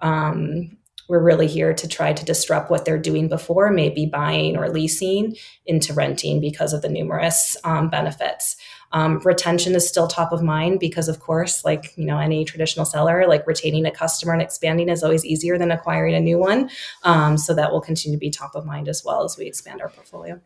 [0.00, 0.76] um,
[1.10, 5.36] we're really here to try to disrupt what they're doing before, maybe buying or leasing
[5.66, 8.56] into renting because of the numerous um, benefits.
[8.92, 12.86] Um, retention is still top of mind because, of course, like you know, any traditional
[12.86, 16.70] seller, like retaining a customer and expanding is always easier than acquiring a new one.
[17.02, 19.80] Um, so that will continue to be top of mind as well as we expand
[19.80, 20.40] our portfolio.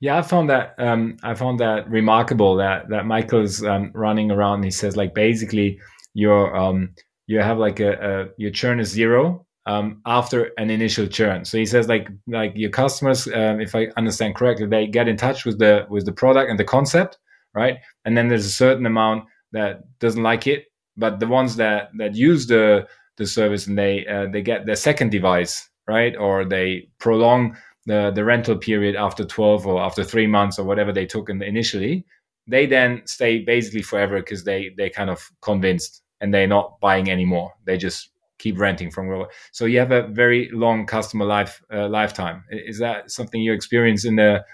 [0.00, 4.64] Yeah, I found that um, I found that remarkable that that Michael's um, running around.
[4.64, 5.80] he says like basically
[6.12, 6.94] your um,
[7.26, 11.44] you have like a, a your churn is zero um, after an initial churn.
[11.44, 15.16] So he says like like your customers, um, if I understand correctly, they get in
[15.16, 17.18] touch with the with the product and the concept,
[17.54, 17.78] right?
[18.04, 20.64] And then there's a certain amount that doesn't like it,
[20.96, 22.86] but the ones that that use the
[23.16, 26.16] the service and they uh, they get their second device, right?
[26.16, 27.56] Or they prolong
[27.86, 31.38] the the rental period after 12 or after three months or whatever they took in
[31.38, 32.04] the, initially.
[32.46, 37.10] They then stay basically forever because they they kind of convinced and they're not buying
[37.10, 37.52] anymore.
[37.64, 39.28] They just keep renting from Grover.
[39.52, 42.44] So you have a very long customer life uh, lifetime.
[42.50, 44.44] Is that something you experience in the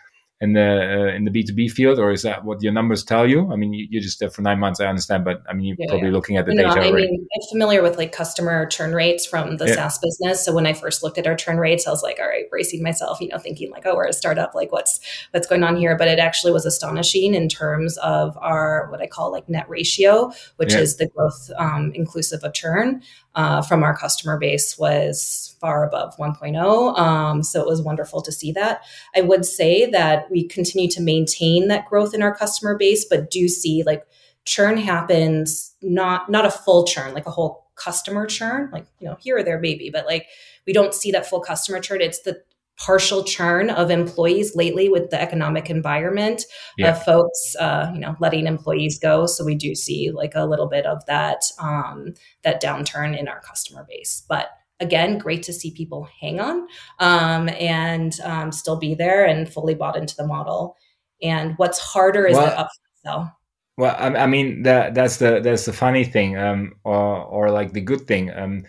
[0.43, 3.05] in the uh, in the B two B field, or is that what your numbers
[3.05, 3.53] tell you?
[3.53, 4.81] I mean, you, are just there for nine months.
[4.81, 6.15] I understand, but I mean, you're yeah, probably yeah.
[6.15, 6.69] looking at the data.
[6.69, 7.11] I already.
[7.11, 9.75] mean, I'm familiar with like customer churn rates from the yeah.
[9.75, 10.43] SaaS business.
[10.43, 12.83] So when I first looked at our churn rates, I was like, all right, bracing
[12.83, 14.55] myself, you know, thinking like, oh, we're a startup.
[14.55, 15.01] Like, what's
[15.33, 15.95] what's going on here?
[15.97, 20.33] But it actually was astonishing in terms of our what I call like net ratio,
[20.57, 23.03] which is the growth um, inclusive of churn.
[23.41, 26.99] Uh, from our customer base was far above 1.0.
[26.99, 28.83] Um, so it was wonderful to see that.
[29.17, 33.31] I would say that we continue to maintain that growth in our customer base, but
[33.31, 34.05] do see like
[34.45, 39.17] churn happens not not a full churn like a whole customer churn like you know
[39.21, 40.27] here or there maybe but like
[40.67, 42.43] we don't see that full customer churn it's the
[42.81, 46.45] partial churn of employees lately with the economic environment
[46.79, 46.91] yeah.
[46.91, 49.27] of folks uh, you know letting employees go.
[49.27, 53.41] So we do see like a little bit of that um, that downturn in our
[53.41, 54.25] customer base.
[54.29, 54.49] But
[54.81, 56.67] again great to see people hang on
[57.01, 60.77] um, and um, still be there and fully bought into the model.
[61.23, 62.69] And what's harder is well, the upsell.
[63.03, 63.37] Sell
[63.77, 67.73] well I, I, mean that that's the that's the funny thing um, or or like
[67.73, 68.31] the good thing.
[68.31, 68.65] Um,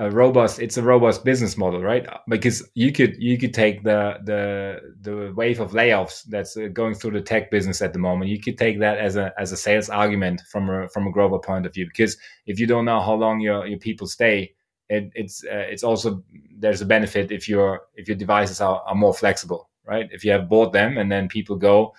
[0.00, 2.06] a robust it's a robust business model right?
[2.26, 6.94] Because you could you could take the the the wave of layoffs that's uh, going
[6.94, 8.30] through the tech business at the moment.
[8.30, 11.38] You could take that as a as a sales argument from a from a grover
[11.38, 11.86] point of view.
[11.86, 14.54] Because if you don't know how long your your people stay
[14.88, 16.24] it, it's uh, it's also
[16.58, 20.08] there's a benefit if your if your devices are, are more flexible right?
[20.12, 21.94] If you have bought them and then people go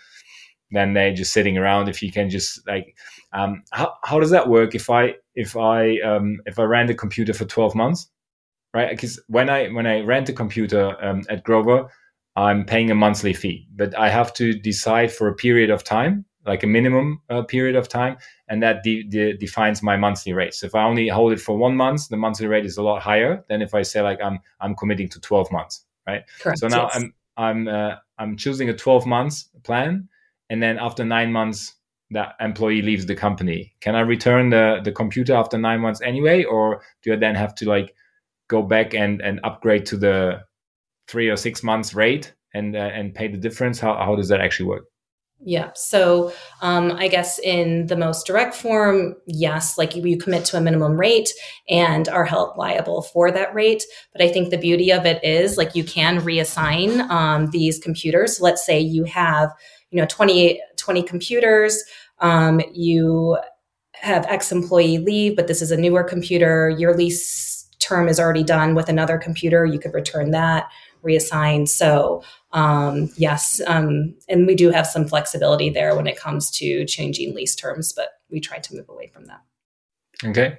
[0.72, 2.96] then they're just sitting around if you can just like
[3.34, 6.96] um, how, how does that work if i if i um, if i rent a
[6.96, 8.10] computer for 12 months
[8.74, 8.90] right?
[8.90, 11.90] Because when i when i rent a computer um, at grover
[12.36, 16.26] i'm paying a monthly fee but i have to decide for a period of time
[16.46, 18.18] like a minimum uh, period of time
[18.48, 20.54] and that de- de- defines my monthly rate.
[20.54, 23.02] So if i only hold it for one month the monthly rate is a lot
[23.02, 26.24] higher than if i say like i'm i'm committing to 12 months right?
[26.40, 26.96] Correct, so now yes.
[26.96, 30.08] i'm i'm uh, i'm choosing a 12 months plan
[30.52, 31.74] and then after nine months
[32.12, 36.44] that employee leaves the company can i return the the computer after nine months anyway
[36.44, 37.96] or do i then have to like
[38.50, 40.42] go back and and upgrade to the
[41.08, 44.42] three or six months rate and uh, and pay the difference how, how does that
[44.42, 44.86] actually work
[45.44, 45.72] yeah.
[45.74, 46.32] So
[46.62, 50.62] um, I guess in the most direct form, yes, like you, you, commit to a
[50.62, 51.32] minimum rate
[51.68, 53.84] and are held liable for that rate.
[54.14, 58.40] But I think the beauty of it is like you can reassign um, these computers.
[58.40, 59.50] let's say you have
[59.92, 61.84] you know 28 20 computers.
[62.20, 63.38] Um, you
[63.94, 66.70] have x employee leave but this is a newer computer.
[66.70, 69.66] Your lease term is already done with another computer.
[69.66, 70.70] You could return that
[71.04, 71.68] reassign.
[71.68, 76.86] So um, yes um, and we do have some flexibility there when it comes to
[76.86, 79.42] changing lease terms but we try to move away from that.
[80.24, 80.58] Okay.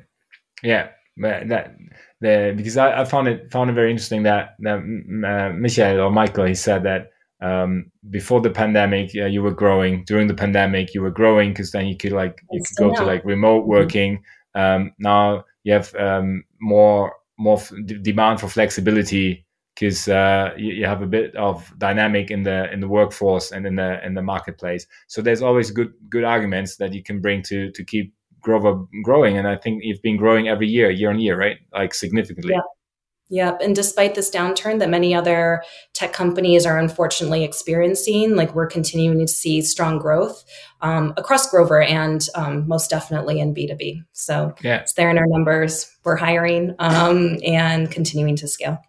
[0.63, 1.75] Yeah that
[2.21, 6.47] the because I, I found it found it very interesting that that uh, or Michael
[6.47, 7.12] he said that
[7.43, 10.05] um, before the pandemic yeah, you were growing.
[10.05, 13.05] During the pandemic you were growing because then you could like you could go to
[13.05, 13.71] like remote mm-hmm.
[13.71, 14.23] working.
[14.55, 17.73] Um, now you have um, more more f-
[18.03, 22.81] demand for flexibility because uh, you, you, have a bit of dynamic in the in
[22.81, 24.87] the workforce and in the in the marketplace.
[25.09, 29.39] So there's always good good arguments that you can bring to to keep Grover growing.
[29.39, 31.59] And I think you've been growing every year year on year right?
[31.73, 32.55] Like significantly.
[32.55, 32.61] Yeah.
[33.31, 33.61] Yep.
[33.63, 35.63] And despite this downturn that many other
[35.95, 40.45] tech companies are unfortunately experiencing, like we're continuing to see strong growth
[40.83, 44.05] um, across Grover and um, most definitely in B2B.
[44.13, 44.81] So yeah.
[44.81, 45.91] it's there in our numbers.
[46.05, 48.83] We're hiring um, and continuing to scale.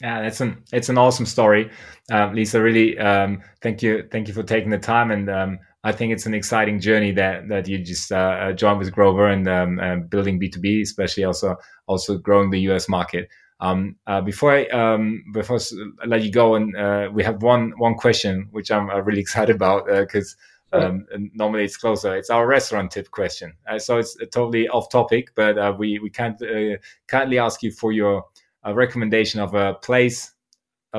[0.00, 1.70] Yeah, that's an it's an awesome story,
[2.10, 2.60] um, Lisa.
[2.60, 6.26] Really, um, thank you, thank you for taking the time, and um, I think it's
[6.26, 10.40] an exciting journey that that you just uh, uh joined with Grover and uh, building
[10.40, 11.56] B two B, especially also
[11.86, 13.28] also growing the US market.
[13.62, 15.60] Um, uh, before I um, before
[16.02, 19.20] I let you go, and uh, we have one one question which I'm uh, really
[19.26, 20.36] excited about because
[20.72, 22.16] uh, um, normally it's closer.
[22.16, 26.10] It's our restaurant tip question, uh, so it's totally off topic, but uh, we we
[26.10, 26.42] can't
[27.06, 28.24] kindly ask you for your
[28.66, 30.32] recommendation of a place,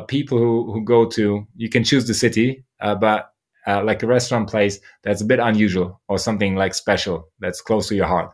[0.08, 1.46] people who who go to.
[1.58, 3.34] You can choose the city, but
[3.68, 7.96] like a restaurant place that's a bit unusual or something like special that's close to
[7.96, 8.34] your heart.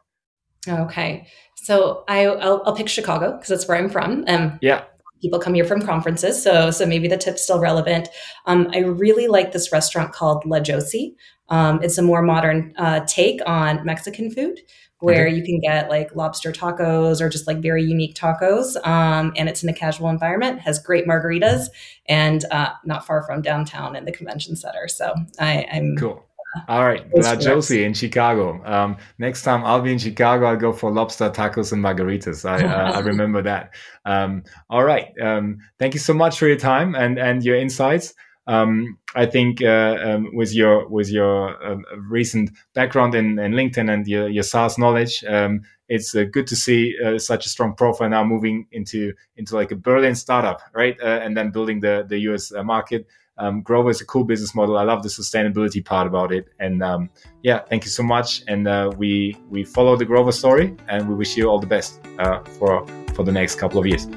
[0.67, 1.27] Okay.
[1.64, 4.24] So I, I'll, I'll pick Chicago because that's where I'm from.
[4.28, 4.86] Um, yeah.
[5.22, 8.07] People come here from conferences, so so maybe the tip's still relevant.
[8.45, 11.18] Um, I really like this restaurant called La Josie.
[11.49, 14.62] Um, it's a more modern uh, take on Mexican food,
[14.99, 18.76] where you can get like lobster tacos or just like very unique tacos.
[18.86, 21.68] Um, and it's in a casual environment, has great margaritas,
[22.07, 24.88] and uh, not far from downtown and the convention center.
[24.88, 26.28] So I, am cool.
[26.68, 28.62] All right, La Josie in Chicago.
[28.66, 32.47] Um, next time I'll be in Chicago, I'll go for lobster tacos and margaritas.
[32.47, 33.74] I, uh, I remember that.
[34.06, 38.14] Um, all right, um, thank you so much for your time and and your insights.
[38.47, 41.78] Um, I think uh, um, with your with your uh,
[42.10, 46.56] recent background in, in, LinkedIn and your, your SaaS knowledge, um, it's uh, good to
[46.56, 51.00] see uh, such a strong profile now moving into into like a Berlin startup, right?
[51.00, 53.08] Uh, and then building the the US uh, market
[53.39, 54.77] um, Grover is a cool business model.
[54.77, 56.47] I love the sustainability part about it.
[56.59, 57.09] And um,
[57.41, 58.43] yeah, thank you so much.
[58.47, 61.99] And uh, we we follow the Grover story, and we wish you all the best
[62.19, 64.07] uh, for for the next couple of years.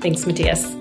[0.00, 0.76] Thanks, Matthias.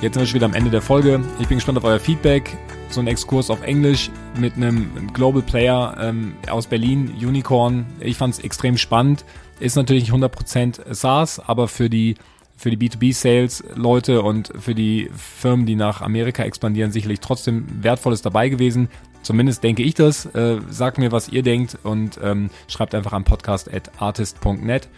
[0.00, 1.20] Jetzt sind wir schon wieder am Ende der Folge.
[1.40, 2.56] Ich bin gespannt auf euer Feedback.
[2.90, 7.86] So ein Exkurs auf Englisch mit einem Global Player ähm, aus Berlin, Unicorn.
[8.00, 9.24] Ich fand es extrem spannend.
[9.60, 12.14] Ist natürlich nicht 100% SaaS, aber für die,
[12.56, 18.48] für die B2B-Sales-Leute und für die Firmen, die nach Amerika expandieren, sicherlich trotzdem Wertvolles dabei
[18.48, 18.88] gewesen.
[19.22, 20.26] Zumindest denke ich das.
[20.26, 24.88] Äh, sagt mir, was ihr denkt und ähm, schreibt einfach am podcast.artist.net.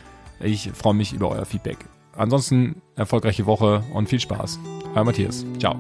[0.41, 1.79] Ich freue mich über euer Feedback.
[2.17, 4.59] Ansonsten erfolgreiche Woche und viel Spaß.
[4.95, 5.45] Euer Matthias.
[5.59, 5.77] Ciao.